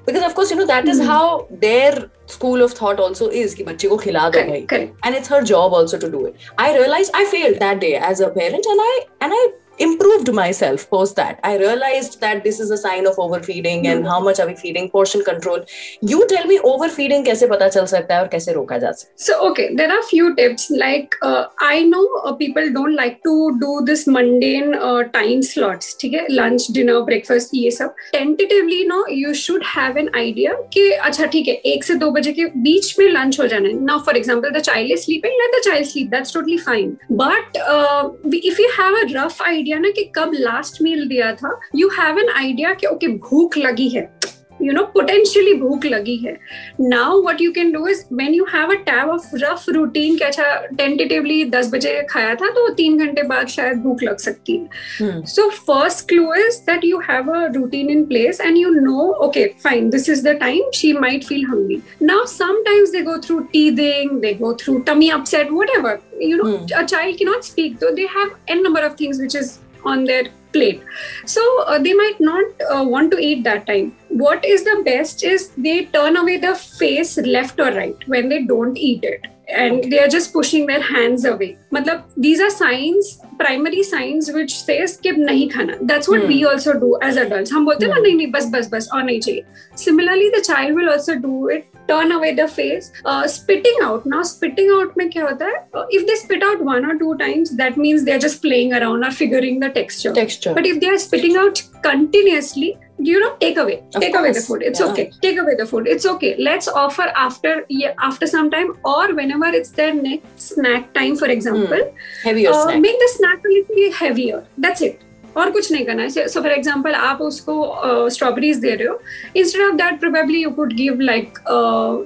Because 0.08 0.24
of 0.24 0.34
course 0.34 0.52
you 0.52 0.58
know 0.58 0.66
that 0.66 0.88
is. 0.88 1.02
How 1.02 1.38
their 1.62 2.08
school 2.32 2.64
of 2.64 2.74
thought 2.82 3.00
also 3.00 3.30
is 3.32 3.56
कि 3.56 3.64
बच्चे 3.64 3.88
को 3.88 3.98
खिला 3.98 4.30
दो 4.30 4.42
भाई। 4.50 4.66
and 5.06 5.20
it's 5.20 5.34
her 5.36 5.42
job 5.54 5.78
also 5.80 6.02
to 6.04 6.12
do 6.18 6.26
it. 6.26 6.52
I 6.66 6.68
realized 6.78 7.18
I 7.22 7.24
failed 7.36 7.64
that 7.64 7.82
day 7.86 7.94
as 8.12 8.26
a 8.28 8.30
parent, 8.40 8.70
and 8.74 8.86
I 8.88 8.94
and 9.22 9.40
I 9.40 9.46
improved 9.79 10.33
myself 10.33 10.89
post 10.91 11.17
that. 11.17 11.39
I 11.43 11.57
realized 11.57 12.21
that 12.21 12.45
this 12.45 12.61
is 12.61 12.71
a 12.71 12.77
sign 12.77 13.07
of 13.07 13.17
overfeeding 13.19 13.87
and 13.89 14.07
how 14.07 14.21
much 14.21 14.39
are 14.39 14.47
we 14.47 14.55
feeding, 14.55 14.89
portion 14.91 15.25
control. 15.25 15.65
You 16.03 16.27
tell 16.33 16.45
me 16.51 16.59
overfeeding 16.73 17.25
कैसे 17.25 17.47
पता 17.53 17.69
चल 17.69 17.87
सकता 17.93 18.15
है 18.15 18.21
और 18.23 18.29
कैसे 18.35 18.53
रोका 18.53 18.79
जा 18.79 18.91
सकता 18.93 19.25
So, 19.27 19.39
okay, 19.49 19.75
there 19.75 19.91
are 19.95 20.03
few 20.11 20.35
tips. 20.37 20.67
Like, 20.83 21.17
uh, 21.23 21.47
I 21.69 21.83
know 21.85 22.03
uh, 22.23 22.35
people 22.43 22.71
don't 22.77 22.95
like 23.01 23.17
to 23.25 23.35
do 23.63 23.81
this 23.89 24.07
mundane 24.17 24.75
uh, 24.75 25.03
time 25.17 25.43
slots. 25.51 25.97
ठीक 26.01 26.13
है 26.15 26.27
lunch, 26.41 26.69
dinner, 26.79 26.99
breakfast 27.09 27.55
ये 27.55 27.71
सब. 27.79 27.95
Tentatively, 28.15 28.81
no, 28.93 29.01
you 29.23 29.35
should 29.43 29.67
have 29.73 29.97
an 30.05 30.13
idea 30.23 30.55
कि 30.77 30.89
अच्छा 31.11 31.27
ठीक 31.35 31.49
है 31.49 31.55
एक 31.73 31.85
से 31.85 31.95
दो 32.05 32.11
बजे 32.19 32.33
के 32.41 32.45
बीच 32.69 32.95
में 32.99 33.07
lunch 33.17 33.41
हो 33.41 33.47
जाना 33.55 33.69
है. 33.69 33.75
Now, 33.91 33.99
for 34.11 34.17
example, 34.23 34.55
the 34.61 34.65
child 34.71 34.95
is 34.99 35.05
sleeping, 35.09 35.37
let 35.43 35.59
the 35.59 35.65
child 35.71 35.91
sleep. 35.95 36.15
That's 36.17 36.39
totally 36.39 36.59
fine. 36.71 36.95
But 37.25 37.61
uh, 37.67 38.11
we- 38.37 38.45
if 38.55 38.65
you 38.67 38.71
have 38.79 39.01
a 39.03 39.07
rough 39.19 39.41
idea 39.51 39.66
idea 39.68 39.80
ना 39.80 39.90
कि 39.90 40.04
कब 40.16 40.32
लास्ट 40.34 40.82
मील 40.82 41.08
दिया 41.08 41.32
था। 41.36 41.60
यू 41.76 41.88
हैव 41.90 42.20
एन 42.20 42.30
आइडिया 42.30 42.74
कि 42.74 42.88
okay 42.88 43.08
भूख 43.08 43.58
लगी 43.58 43.88
है। 43.90 44.17
You 44.62 44.74
know 44.74 44.84
potentially 44.94 45.54
भूख 45.54 45.86
लगी 45.86 46.16
है। 46.18 46.38
Now 46.82 47.22
what 47.24 47.42
you 47.42 47.52
can 47.52 47.72
do 47.72 47.88
is 47.88 48.04
when 48.14 48.34
you 48.34 48.46
have 48.54 48.72
a 48.72 48.76
tab 48.86 49.10
of 49.10 49.30
rough 49.44 49.66
routine 49.70 50.18
क्या 50.18 50.28
अच्छा 50.28 50.56
टेंटेटिवली 50.78 51.44
दस 51.50 51.70
बजे 51.74 52.02
खाया 52.10 52.36
था 52.36 52.50
तो 52.52 52.68
तीन 52.74 52.98
घंटे 52.98 53.24
बाद 53.28 53.48
शायद 53.48 53.78
भूख 53.84 54.04
लग 54.04 54.18
सकती 54.20 54.58
है। 54.58 55.22
So 55.28 55.50
first 55.50 56.08
clue 56.10 56.34
is 56.36 56.60
that 56.70 56.86
you 56.86 57.00
have 57.10 57.32
a 57.34 57.46
routine 57.56 57.90
in 57.90 58.04
place 58.06 58.42
and 58.42 58.58
you 58.58 58.70
know 58.72 59.12
okay 59.26 59.46
fine 59.64 59.90
this 59.90 60.10
is 60.10 60.28
the 60.28 60.36
time 60.40 60.72
she 60.76 60.94
might 61.00 61.24
feel 61.26 61.46
hungry 61.46 61.82
now 62.04 62.26
sometimes 62.28 62.92
they 62.92 63.02
go 63.02 63.18
through 63.28 63.40
teething 63.54 64.20
they 64.22 64.34
go 64.42 64.54
through 64.64 64.78
tummy 64.88 65.10
upset 65.10 65.52
whatever 65.78 66.00
you 66.22 66.38
know 66.38 66.52
a 66.76 66.82
child 66.84 67.18
के 67.18 67.26
not 67.26 67.44
speak 67.44 67.76
though 67.82 67.92
they 67.92 68.08
have 68.18 68.36
an 68.50 68.64
number 68.64 68.86
of 68.86 68.94
things 69.02 69.22
which 69.22 69.36
is 69.36 69.52
on 69.88 70.06
their 70.06 70.30
plate 70.54 70.80
so 71.28 71.78
they 71.80 71.94
might 71.94 72.22
not 72.22 72.64
want 72.92 73.12
to 73.12 73.18
eat 73.22 73.44
that 73.44 73.66
time 73.68 73.92
what 74.25 74.45
is 74.55 74.65
the 74.71 74.79
best 74.87 75.23
is 75.35 75.51
they 75.67 75.77
turn 75.99 76.17
away 76.23 76.37
the 76.47 76.55
face 76.55 77.13
left 77.37 77.61
or 77.67 77.71
right 77.77 78.09
when 78.15 78.29
they 78.33 78.41
don't 78.55 78.77
eat 78.89 79.05
it 79.13 79.29
and 79.61 79.73
Okay. 79.79 79.89
they 79.93 79.99
are 80.01 80.09
just 80.13 80.33
pushing 80.35 80.67
their 80.71 80.83
hands 80.89 81.25
away 81.31 81.49
matlab 81.77 82.03
these 82.27 82.43
are 82.45 82.51
signs 82.59 83.09
primary 83.41 83.83
signs 83.89 84.29
which 84.37 84.55
says 84.59 84.95
कि 85.07 85.13
नहीं 85.25 85.49
खाना 85.55 85.79
that's 85.91 86.11
what 86.13 86.23
Hmm. 86.23 86.31
we 86.33 86.39
also 86.53 86.75
do 86.85 86.91
as 87.09 87.19
adults 87.25 87.53
हम 87.57 87.65
बोलते 87.71 87.87
हैं 87.87 87.93
ना 87.93 87.97
Hmm. 87.99 88.05
नहीं 88.07 88.17
नहीं 88.21 88.31
बस 88.37 88.47
बस 88.55 88.69
बस 88.75 88.89
और 88.95 89.03
नहीं 89.11 89.21
चाहिए 89.27 89.45
similarly 89.85 90.31
the 90.37 90.43
child 90.51 90.79
will 90.81 90.93
also 90.95 91.19
do 91.27 91.35
it 91.57 91.76
turn 91.88 92.12
away 92.12 92.34
the 92.34 92.48
face 92.48 92.92
uh, 93.06 93.28
spitting 93.28 93.78
out. 93.84 94.06
Now 94.06 94.24
spitting 94.24 94.70
out 94.80 94.98
mein 94.98 95.12
kya 95.12 95.30
hota 95.30 95.52
hai 95.74 95.86
if 95.90 96.08
they 96.08 96.16
spit 96.16 96.44
out 96.44 96.64
one 96.64 96.86
or 96.86 96.98
two 96.98 97.16
times 97.18 97.56
that 97.62 97.78
means 97.78 98.04
they're 98.04 98.26
just 98.26 98.42
playing 98.42 98.74
around 98.74 99.04
or 99.04 99.12
figuring 99.12 99.60
the 99.60 99.70
texture. 99.70 100.14
Texture. 100.14 100.54
But 100.54 100.66
if 100.66 100.80
they 100.82 100.90
are 100.90 100.98
spitting 100.98 101.38
out 101.38 101.64
continuously 101.84 102.78
you 103.00 103.20
know 103.20 103.36
take 103.40 103.58
away. 103.58 103.84
Of 103.96 104.02
take 104.02 104.16
away 104.16 104.32
the 104.32 104.42
food. 104.42 104.64
It's 104.64 104.80
yeah. 104.80 104.88
okay. 104.88 105.12
Take 105.22 105.38
away 105.38 105.56
the 105.56 105.66
food. 105.66 105.88
It's 105.88 106.06
okay. 106.06 106.36
Let's 106.38 106.68
offer 106.68 107.12
after 107.16 107.66
yeah, 107.70 107.94
after 108.00 108.28
some 108.28 108.50
time 108.50 108.78
or 108.84 109.14
whenever 109.14 109.46
it's 109.46 109.72
their 109.72 109.94
next 109.94 110.54
snack 110.54 110.94
time 110.94 111.16
for 111.16 111.28
example. 111.28 111.94
Heavier 112.24 112.50
uh, 112.52 112.64
snack. 112.64 112.82
make 112.82 113.00
the 113.00 113.12
snack 113.16 113.44
a 113.46 113.48
little 113.48 113.94
heavier. 113.94 114.46
That's 114.58 114.82
it 114.82 115.07
और 115.38 115.52
कुछ 115.52 115.72
नहीं 115.72 115.86
करना 115.86 116.04
है। 116.04 116.28
So 116.28 116.42
for 116.42 116.52
example 116.52 116.94
आप 116.96 117.22
उसको 117.22 118.10
strawberries 118.10 118.56
uh, 118.56 118.62
दे 118.62 118.76
रहे 118.76 118.88
हो। 118.88 119.00
Instead 119.36 119.62
of 119.64 119.76
that 119.76 120.00
probably 120.00 120.44
you 120.44 120.50
could 120.52 120.74
give 120.76 121.00
like 121.02 121.40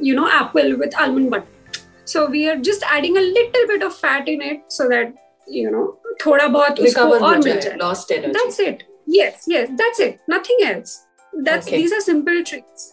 you 0.04 0.16
know 0.16 0.28
apple 0.42 0.74
with 0.82 0.96
almond 1.02 1.30
butter 1.32 1.80
so 2.08 2.26
we 2.28 2.46
are 2.48 2.56
just 2.70 2.84
adding 2.96 3.18
a 3.18 3.22
little 3.22 3.66
bit 3.68 3.84
of 3.84 4.00
fat 4.06 4.30
in 4.30 4.42
it 4.52 4.62
so 4.72 4.90
that 4.90 5.14
you 5.48 5.70
know 5.72 5.86
थोड़ा 6.26 6.48
बहुत 6.48 6.80
उसको 6.80 7.02
और 7.02 7.38
मिल 7.38 7.60
जाए। 7.60 7.78
energy 8.18 8.34
that's 8.40 8.60
it 8.64 8.84
yes 9.18 9.46
yes 9.52 9.70
that's 9.78 10.02
it 10.08 10.34
nothing 10.34 10.66
else 10.66 10.98
that's 11.34 11.68
Okay. 11.68 11.78
these 11.78 11.94
are 11.98 12.04
simple 12.06 12.44
tricks 12.50 12.90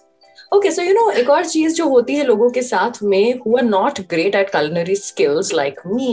okay 0.54 0.70
so 0.70 0.82
you 0.82 0.92
know 0.94 1.10
एक 1.20 1.30
और 1.30 1.46
चीज़ 1.46 1.74
जो 1.74 1.88
होती 1.88 2.14
है 2.16 2.24
लोगों 2.24 2.48
के 2.50 2.62
साथ 2.62 3.02
में 3.02 3.38
who 3.38 3.56
are 3.56 3.64
not 3.64 4.00
great 4.10 4.34
at 4.34 4.50
culinary 4.54 4.94
skills 5.00 5.52
like 5.54 5.80
me 5.86 6.12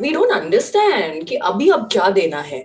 we 0.00 0.10
don't 0.14 0.34
understand 0.34 1.24
कि 1.28 1.36
अभी 1.50 1.68
अब 1.68 1.88
क्या 1.92 2.08
देना 2.18 2.40
है। 2.40 2.60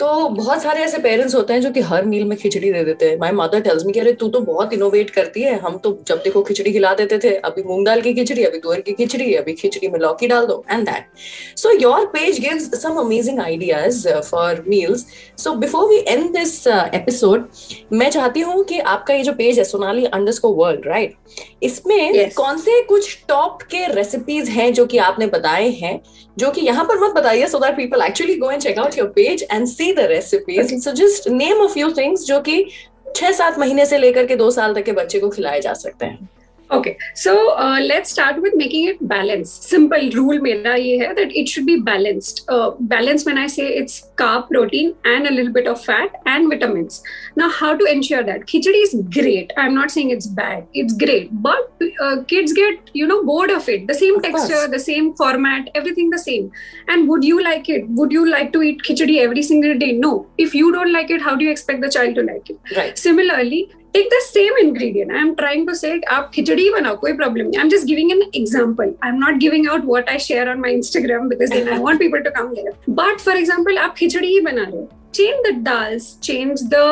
तो 0.00 0.28
बहुत 0.28 0.62
सारे 0.62 0.82
ऐसे 0.82 0.98
पेरेंट्स 0.98 1.34
होते 1.34 1.52
हैं 1.52 1.60
जो 1.60 1.70
कि 1.70 1.80
हर 1.80 2.04
मील 2.04 2.24
में 2.24 2.36
खिचड़ी 2.38 2.72
दे 2.72 2.82
देते 2.84 3.08
हैं। 3.08 3.18
माय 3.18 3.32
मदर 3.32 3.60
टेल्स 3.60 3.84
मी 3.86 3.92
कि 3.92 4.00
अरे 4.00 4.12
तू 4.12 4.28
तो 4.28 4.40
बहुत 4.40 4.72
इनोवेट 4.72 5.10
करती 5.10 5.42
है। 5.42 5.58
हम 5.58 5.76
तो 5.78 5.92
जब 6.08 6.22
देखो 6.24 6.42
खिचड़ी 6.42 6.72
खिला 6.72 6.92
देते 6.94 7.18
थे 7.18 7.34
अभी 7.48 7.62
मूंग 7.62 7.84
दाल 7.86 8.00
की 8.00 8.14
खिचड़ी 8.14 8.44
अभी 8.44 8.58
तुअर 8.58 8.80
की 8.80 8.92
खिचड़ी 8.92 9.34
अभी 9.34 9.52
खिचड़ी 9.52 9.88
में 9.88 9.98
लौकी 10.00 10.28
डाल 10.28 10.46
दो 10.46 10.64
and 10.70 10.84
that 10.86 11.06
so 11.58 11.70
your 11.78 12.06
page 12.06 12.40
gives 12.40 12.70
some 12.82 12.98
amazing 13.00 13.40
ideas 13.40 14.08
for 14.30 14.64
meals 14.68 15.06
so 15.38 15.52
before 15.56 15.88
we 15.88 15.98
end 16.08 16.28
this 16.32 16.66
episode 16.68 17.48
मैं 17.92 18.10
चाहती 18.10 18.40
हूँ 18.40 18.62
कि 18.64 18.78
आपका 18.78 19.14
ये 19.14 19.22
जो 19.22 19.32
पेज 19.32 19.58
है 19.58 19.64
सोनाली 19.64 20.04
अंडरस्कोर 20.04 20.54
वर्ल्ड 20.56 20.86
राइट 20.86 21.14
इसमें 21.62 22.12
Yes. 22.12 22.32
कौन 22.34 22.58
से 22.58 22.80
कुछ 22.82 23.16
टॉप 23.28 23.62
के 23.62 23.86
रेसिपीज़ 23.94 24.50
हैं 24.50 24.72
जो 24.72 24.84
कि 24.86 24.98
आपने 24.98 25.26
बताए 25.26 25.68
हैं 25.70 26.00
जो 26.38 26.50
कि 26.50 26.60
यहाँ 26.60 26.84
पर 26.84 26.98
मत 26.98 27.14
बताइए 27.14 27.46
so 27.46 27.58
that 27.58 27.76
people 27.76 28.02
actually 28.02 28.34
go 28.34 28.50
and 28.50 28.62
check 28.62 28.78
out 28.78 28.98
your 28.98 29.08
page 29.08 29.46
and 29.52 29.66
see 29.66 29.91
the 29.94 30.06
recipes 30.10 30.74
so 30.80 30.92
just 30.92 31.28
name 31.30 31.64
a 31.64 31.66
few 31.72 31.90
things 31.92 32.24
जो 32.26 32.40
कि 32.40 32.64
छह 33.16 33.32
सात 33.32 33.58
महीने 33.58 33.86
से 33.86 33.98
लेकर 33.98 34.26
के 34.26 34.36
दो 34.36 34.50
साल 34.50 34.74
तक 34.74 34.84
के 34.84 34.92
बच्चे 34.92 35.20
को 35.20 35.28
खिलाए 35.30 35.60
जा 35.60 35.72
सकते 35.74 36.06
हैं। 36.06 36.28
Okay, 36.72 36.96
so 37.14 37.54
uh, 37.58 37.80
let's 37.80 38.10
start 38.10 38.40
with 38.40 38.54
making 38.56 38.86
it 38.88 39.06
balanced. 39.06 39.64
Simple 39.64 40.10
rule 40.12 40.40
mera 40.40 40.78
ye 40.78 40.98
hai 41.00 41.12
that 41.12 41.34
it 41.40 41.48
should 41.48 41.66
be 41.66 41.78
balanced. 41.80 42.44
Uh, 42.48 42.70
balanced 42.92 43.26
when 43.26 43.36
I 43.36 43.46
say 43.46 43.66
it's 43.80 44.08
carb, 44.16 44.48
protein, 44.48 44.94
and 45.04 45.26
a 45.26 45.32
little 45.32 45.52
bit 45.52 45.66
of 45.66 45.84
fat 45.84 46.16
and 46.24 46.48
vitamins. 46.48 47.02
Now, 47.36 47.50
how 47.50 47.76
to 47.76 47.84
ensure 47.84 48.22
that? 48.24 48.46
Khichdi 48.52 48.82
is 48.86 48.94
great. 49.18 49.52
I'm 49.58 49.74
not 49.74 49.90
saying 49.90 50.10
it's 50.10 50.26
bad. 50.26 50.66
It's 50.72 50.96
great, 50.96 51.28
but 51.42 51.70
uh, 52.00 52.22
kids 52.32 52.54
get 52.54 52.90
you 52.94 53.06
know 53.06 53.22
bored 53.22 53.50
of 53.50 53.68
it. 53.68 53.86
The 53.86 53.98
same 54.00 54.16
of 54.16 54.22
texture, 54.22 54.62
course. 54.62 54.70
the 54.70 54.80
same 54.86 55.14
format, 55.14 55.68
everything 55.74 56.08
the 56.08 56.18
same. 56.18 56.50
And 56.88 57.06
would 57.08 57.22
you 57.22 57.44
like 57.44 57.68
it? 57.68 57.86
Would 57.90 58.12
you 58.12 58.26
like 58.30 58.52
to 58.54 58.62
eat 58.62 58.82
khichdi 58.82 59.20
every 59.26 59.42
single 59.42 59.78
day? 59.78 59.92
No. 59.92 60.26
If 60.38 60.54
you 60.54 60.72
don't 60.72 60.92
like 60.92 61.10
it, 61.10 61.20
how 61.20 61.36
do 61.36 61.44
you 61.44 61.50
expect 61.50 61.82
the 61.82 61.90
child 61.90 62.14
to 62.14 62.22
like 62.22 62.48
it? 62.48 62.58
Right. 62.76 62.98
Similarly, 62.98 63.62
take 63.94 64.08
the 64.10 64.20
same 64.26 64.58
ingredient. 64.60 65.10
I'm 65.20 65.30
trying 65.36 65.66
to 65.70 65.74
say, 65.82 65.92
आप 66.18 66.30
खिचड़ी 66.34 66.68
बनाओ 66.74 66.96
कोई 67.00 67.12
problem 67.22 67.50
नहीं. 67.50 67.60
I'm 67.62 67.70
just 67.76 67.86
giving 67.92 68.12
an 68.12 68.22
example. 68.42 68.92
I'm 69.02 69.18
not 69.24 69.40
giving 69.46 69.66
out 69.72 69.84
what 69.94 70.12
I 70.12 70.18
share 70.26 70.48
on 70.52 70.60
my 70.66 70.70
Instagram 70.80 71.28
because 71.32 71.50
then 71.50 71.68
I 71.68 71.78
want 71.78 72.00
people 72.00 72.22
to 72.28 72.30
come 72.38 72.54
there. 72.60 72.72
But 73.00 73.20
for 73.30 73.34
example, 73.40 73.78
आप 73.86 73.94
खिचड़ी 73.98 74.28
ही 74.34 74.40
बना 74.50 74.62
रहे 74.62 74.76
हो. 74.76 74.88
Change 75.18 75.42
the 75.48 75.52
dals, 75.64 76.06
change 76.28 76.62
the 76.76 76.86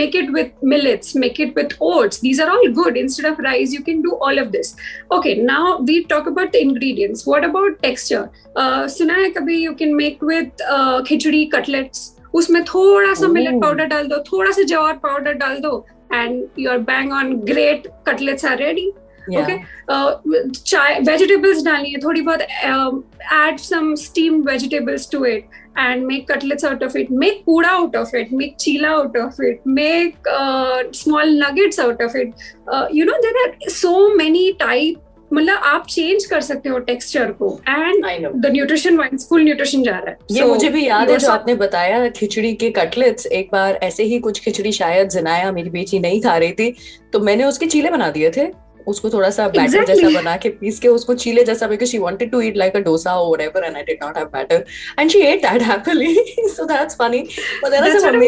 make 0.00 0.14
it 0.20 0.30
with 0.36 0.62
millets, 0.62 1.14
make 1.24 1.38
it 1.40 1.54
with 1.56 1.74
oats. 1.80 2.20
These 2.20 2.40
are 2.44 2.48
all 2.52 2.68
good. 2.78 2.96
Instead 2.96 3.26
of 3.32 3.38
rice, 3.48 3.72
you 3.72 3.82
can 3.88 4.00
do 4.02 4.14
all 4.28 4.38
of 4.44 4.52
this. 4.52 4.74
Okay, 5.18 5.34
now 5.50 5.78
we 5.90 5.98
talk 6.14 6.26
about 6.26 6.52
the 6.52 6.62
ingredients. 6.68 7.26
What 7.32 7.44
about 7.50 7.82
texture? 7.82 8.22
Uh, 8.56 8.86
सुना 8.98 9.14
है 9.20 9.30
कभी 9.36 9.60
you 9.62 9.74
can 9.82 9.96
make 9.96 10.22
with 10.32 10.64
uh, 10.78 11.02
khichdi 11.10 11.44
cutlets. 11.56 12.08
उसमें 12.34 12.62
थोड़ा 12.64 13.14
सा 13.20 13.28
millet 13.28 13.54
Oh. 13.54 13.60
Powder 13.62 13.86
डाल 13.92 14.06
दो 14.08 14.18
थोड़ा 14.32 14.50
सा 14.50 14.62
जवार 14.72 14.96
पाउडर 15.04 15.32
डाल 15.38 15.58
दो 15.60 15.70
And 16.13 16.43
your 16.59 16.77
bang 16.91 17.13
on 17.13 17.35
great 17.51 17.87
cutlets 18.07 18.45
are 18.45 18.57
ready 18.57 18.91
Okay. 19.33 19.57
चाय 19.89 20.99
वेजिटेबल्स 21.07 21.63
डालिए 21.65 21.99
थोड़ी 22.03 22.21
बहुत 22.21 22.41
add 22.41 23.57
some 23.59 23.93
steam 23.95 24.41
vegetables 24.47 25.09
to 25.11 25.23
it 25.25 25.47
and 25.77 26.05
make 26.07 26.27
cutlets 26.27 26.63
out 26.63 26.81
of 26.81 26.95
it 26.95 27.09
make 27.11 27.39
puda 27.45 27.67
out 27.67 27.95
of 28.01 28.13
it 28.13 28.31
make 28.31 28.57
chila 28.57 28.91
out 28.99 29.15
of 29.21 29.39
it 29.39 29.65
make 29.65 30.29
uh, 30.33 30.83
small 30.91 31.33
nuggets 31.39 31.79
out 31.79 32.01
of 32.01 32.15
it 32.15 32.45
uh, 32.67 32.87
you 32.89 33.05
know 33.05 33.17
there 33.25 33.41
are 33.41 33.69
so 33.69 34.15
many 34.15 34.53
type 34.53 35.01
मतलब 35.32 35.58
आप 35.64 35.86
change 35.86 36.24
कर 36.24 36.40
सकते 36.40 36.68
हो 36.68 36.78
texture 36.78 37.32
को 37.32 37.60
and 37.68 38.28
the 38.42 38.46
nutrition 38.46 38.96
wise 38.96 39.28
full 39.28 39.42
nutrition 39.42 39.82
जा 39.82 39.92
रहा 39.92 40.10
है. 40.10 40.16
ये 40.30 40.42
So, 40.42 40.48
मुझे 40.48 40.68
भी 40.68 40.86
याद 40.86 41.10
है 41.10 41.18
जो 41.18 41.28
आपने 41.28 41.54
बताया 41.54 42.08
खिचड़ी 42.08 42.54
के 42.54 42.70
कटलेट्स 42.70 43.26
एक 43.26 43.48
बार 43.52 43.78
ऐसे 43.82 44.04
ही 44.04 44.18
कुछ 44.18 44.40
खिचड़ी 44.40 44.72
शायद 44.72 45.08
जनाया 45.08 45.52
मेरी 45.52 45.70
बेटी 45.70 45.98
नहीं 45.98 46.20
खा 46.22 46.36
रही 46.36 46.52
थी 46.52 46.74
तो 47.12 47.20
मैंने 47.20 47.44
उसके 47.44 47.66
चीले 47.66 47.90
बना 47.90 48.10
दिए 48.10 48.30
थे। 48.30 48.70
उसको 48.86 49.10
थोड़ा 49.10 49.30
सा 49.30 49.48
बैटर 49.48 49.62
Exactly. 49.62 49.96
जैसा 49.96 50.20
बना 50.20 50.36
के 50.36 50.48
पीस 50.48 50.78
के 50.80 50.88
उसको 50.88 51.14
चीले 51.14 51.44
जैसा 51.44 51.68
because 51.68 51.90
she 51.94 51.98
wanted 52.04 52.30
to 52.34 52.38
eat 52.42 52.56
like 52.56 52.76
a 52.78 52.82
dosa 52.86 53.12
or 53.22 53.26
whatever 53.30 53.62
and 53.68 53.76
I 53.76 53.82
did 53.88 54.00
not 54.04 54.16
have 54.20 54.30
batter. 54.32 54.58
And 54.98 55.12
she 55.12 55.20
ate 55.26 55.42
that 55.42 55.62
happily. 55.70 56.14
So 56.56 56.66
that's 56.66 56.94
funny. 56.94 57.20
But 57.62 57.70
there 57.70 57.82
are 57.82 57.90
That's 57.90 58.02
some 58.02 58.18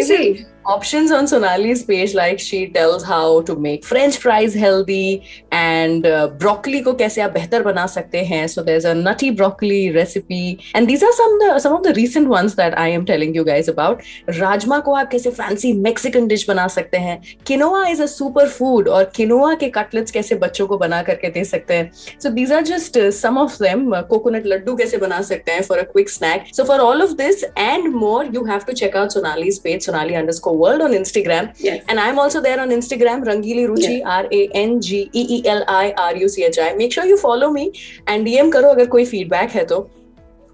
options 0.64 1.10
on 1.10 1.24
Sonali's 1.26 1.82
page 1.82 2.14
like 2.14 2.38
she 2.38 2.68
tells 2.68 3.02
how 3.02 3.42
to 3.42 3.56
make 3.56 3.84
french 3.84 4.18
fries 4.18 4.54
healthy 4.54 5.22
and 5.50 6.06
uh, 6.06 6.28
broccoli 6.28 6.82
को 6.82 6.92
कैसे 6.98 7.20
आप 7.22 7.30
बेहतर 7.32 7.62
बना 7.62 7.86
सकते 7.86 8.24
हैं 8.24 8.46
so 8.46 8.62
there's 8.62 8.84
a 8.84 8.94
nutty 8.94 9.30
broccoli 9.30 9.90
recipe 9.96 10.58
and 10.74 10.88
these 10.88 11.02
are 11.02 11.12
some 11.12 11.38
the 11.40 11.58
some 11.58 11.74
of 11.76 11.82
the 11.82 11.94
recent 11.94 12.28
ones 12.28 12.54
that 12.54 12.78
I 12.78 12.86
am 12.88 13.04
telling 13.04 13.34
you 13.34 13.44
guys 13.44 13.68
about 13.68 14.02
rajma 14.38 14.78
को 14.86 14.94
आप 14.94 15.10
कैसे 15.10 15.30
fancy 15.40 15.72
Mexican 15.88 16.28
dish 16.32 16.46
बना 16.48 16.66
सकते 16.76 16.98
हैं 17.06 17.20
quinoa 17.44 17.82
is 17.92 18.00
a 18.00 18.08
super 18.08 18.46
food 18.58 18.88
और 18.88 19.10
quinoa 19.16 19.58
के 19.60 19.70
cutlets 19.78 20.10
कैसे 20.10 20.34
बच्चों 20.44 20.66
को 20.66 20.78
बना 20.78 21.02
करके 21.02 21.30
दे 21.30 21.44
सकते 21.44 21.74
हैं 21.74 21.90
so 22.18 22.34
these 22.38 22.50
are 22.50 22.62
just 22.62 22.96
uh, 22.96 23.10
some 23.10 23.42
of 23.44 23.58
them 23.58 23.92
uh, 23.92 24.02
coconut 24.14 24.46
laddu 24.54 24.78
कैसे 24.78 24.98
बना 25.06 25.20
सकते 25.32 25.52
हैं 25.52 25.66
for 25.66 25.78
a 25.78 25.86
quick 25.96 26.14
snack 26.18 26.46
so 26.52 26.64
for 26.64 26.80
all 26.80 27.02
of 27.08 27.16
this 27.16 27.44
and 27.56 27.92
more 28.06 28.24
you 28.24 28.44
have 28.44 28.64
to 28.64 28.74
check 28.82 28.94
out 28.94 29.18
Sonali's 29.18 29.58
page 29.58 29.82
Sonali 29.82 30.16
underscore 30.16 30.51
World 30.52 30.82
on 30.82 30.92
Instagram. 30.92 31.54
Yes. 31.58 31.84
And 31.88 32.00
I'm 32.00 32.18
also 32.18 32.40
there 32.40 32.60
on 32.60 32.70
Instagram, 32.70 33.24
Rangili 33.24 33.66
Ruchi, 33.66 33.98
yes. 33.98 34.06
R 34.06 34.26
A 34.30 34.48
N 34.48 34.80
G 34.80 35.10
E 35.12 35.26
E 35.38 35.42
L 35.46 35.64
I 35.68 35.92
R 35.96 36.16
U 36.16 36.28
C 36.28 36.44
H 36.44 36.58
I. 36.58 36.74
Make 36.74 36.92
sure 36.92 37.04
you 37.04 37.16
follow 37.16 37.50
me 37.50 37.72
and 38.06 38.26
DM 38.26 38.52
karo 38.52 38.72
agar 38.72 38.86
koi 38.86 39.04
feedback 39.06 39.50
hai 39.50 39.64
to. 39.64 39.88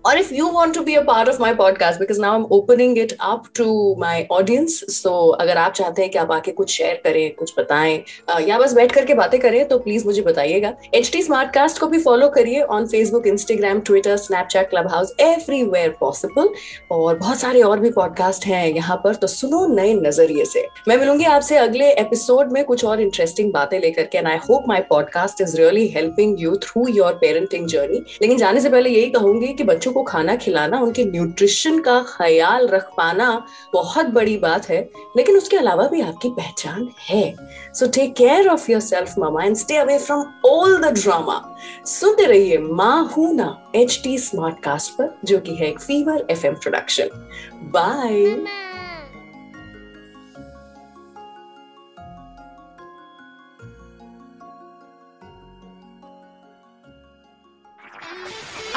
Or 0.09 0.17
if 0.17 0.29
you 0.33 0.49
want 0.49 0.73
to 0.75 0.83
be 0.83 0.95
a 0.95 1.05
part 1.05 1.29
of 1.29 1.39
my 1.39 1.49
podcast, 1.53 1.99
because 1.99 2.19
now 2.19 2.29
I'm 2.35 2.47
opening 2.51 2.97
it 2.97 3.13
up 3.21 3.49
to 3.55 3.65
my 4.03 4.27
audience. 4.37 4.77
So 4.93 5.11
अगर 5.41 5.57
आप 5.57 5.73
चाहते 5.73 6.03
हैं 6.03 6.11
कि 6.11 6.19
आप 6.19 6.31
आके 6.33 6.53
कुछ 6.53 6.71
share 6.71 7.01
करें, 7.05 7.35
कुछ 7.35 7.53
बताएँ, 7.59 8.05
या 8.41 8.59
बस 8.59 8.73
बैठ 8.73 8.93
करके 8.93 9.15
बातें 9.15 9.39
करें, 9.41 9.69
तो 9.69 9.79
प्लीज़ 9.79 10.07
मुझे 10.07 10.23
बताइएगा. 10.23 10.73
HT 10.95 11.23
Smartcast 11.27 11.79
को 11.79 11.87
भी 11.87 11.99
फॉलो 11.99 12.29
करिए 12.29 12.63
on 12.77 12.87
Facebook, 12.95 13.29
Instagram, 13.33 13.83
Twitter, 13.91 14.15
Snapchat, 14.23 14.71
Clubhouse, 14.73 15.13
everywhere 15.27 15.93
possible 16.01 16.49
और 16.91 17.19
बहुत 17.19 17.39
सारे 17.39 17.63
और 17.63 17.81
भी 17.81 17.91
पॉडकास्ट 17.91 18.47
हैं 18.47 18.67
यहाँ 18.69 18.97
पर 19.05 19.15
तो 19.15 19.27
सुनो 19.27 19.67
नए 19.75 19.93
नज़रिए 19.95 20.45
से 20.45 20.67
मैं 20.89 20.97
मिलूँगी 20.97 21.25
आपसे 21.25 21.57
अगले 21.57 21.91
एपिसोड 21.93 22.53
में 22.53 22.65
कुछ 22.65 22.85
और 22.85 23.01
इंटरेस्टिंग 23.01 23.53
बातें 23.53 23.79
लेकर 23.81 24.07
के 24.13 24.19
and 24.19 24.29
I 24.29 24.37
hope 24.49 24.69
my 24.69 24.81
podcast 24.91 25.41
is 25.41 25.57
really 25.57 25.87
helping 25.89 26.41
you 26.41 26.57
through 26.65 26.87
your 26.89 27.13
parenting 27.21 27.69
journey 27.69 28.03
लेकिन 28.23 28.37
जाने 28.39 28.61
से 28.61 28.71
पहले 28.71 28.91
यही 28.91 29.11
कहूँगी 29.11 29.55
कि 29.55 29.65
बच्चों 29.65 29.93
को 29.99 30.03
खाना 30.05 30.37
खिलाना, 30.37 30.79
उनके 30.81 31.05
न्यूट्रिशन 31.05 31.79
का 31.81 32.01
ख्याल 32.09 32.67
रख 32.69 32.91
पाना 32.97 33.31
बहुत 33.73 34.07
बड़ी 34.15 34.37
बात 34.39 34.69
है, 34.69 34.81
लेकिन 35.17 35.37
उसके 35.37 35.57
अलावा 35.57 35.87
भी 35.89 36.01
आपकी 36.01 36.29
पहचान 36.31 36.89
है। 37.01 37.35
So 37.75 37.87
take 37.95 38.15
care 38.17 38.49
of 38.49 38.71
your 38.71 38.81
self 38.81 39.15
mama 39.19 39.45
and 39.45 39.57
stay 39.57 39.77
away 39.77 39.99
from 39.99 40.25
all 40.47 40.77
the 40.81 40.93
drama 40.95 41.43
सुनते 41.87 42.27
रहिए 42.27 42.59
माँ 42.59 43.05
हूँ 43.17 43.35
ना 43.35 43.49
एच 43.75 44.01
टी 44.05 44.17
स्मार्ट 44.19 44.63
कास्ट 44.65 44.93
पर, 44.93 45.19
जो 45.25 45.39
कि 45.39 45.55
है 45.55 45.69
एक 45.69 45.81
Fever 45.81 46.27
F 46.31 46.47
M 46.47 46.55
production 46.55 47.09
by 47.73 48.25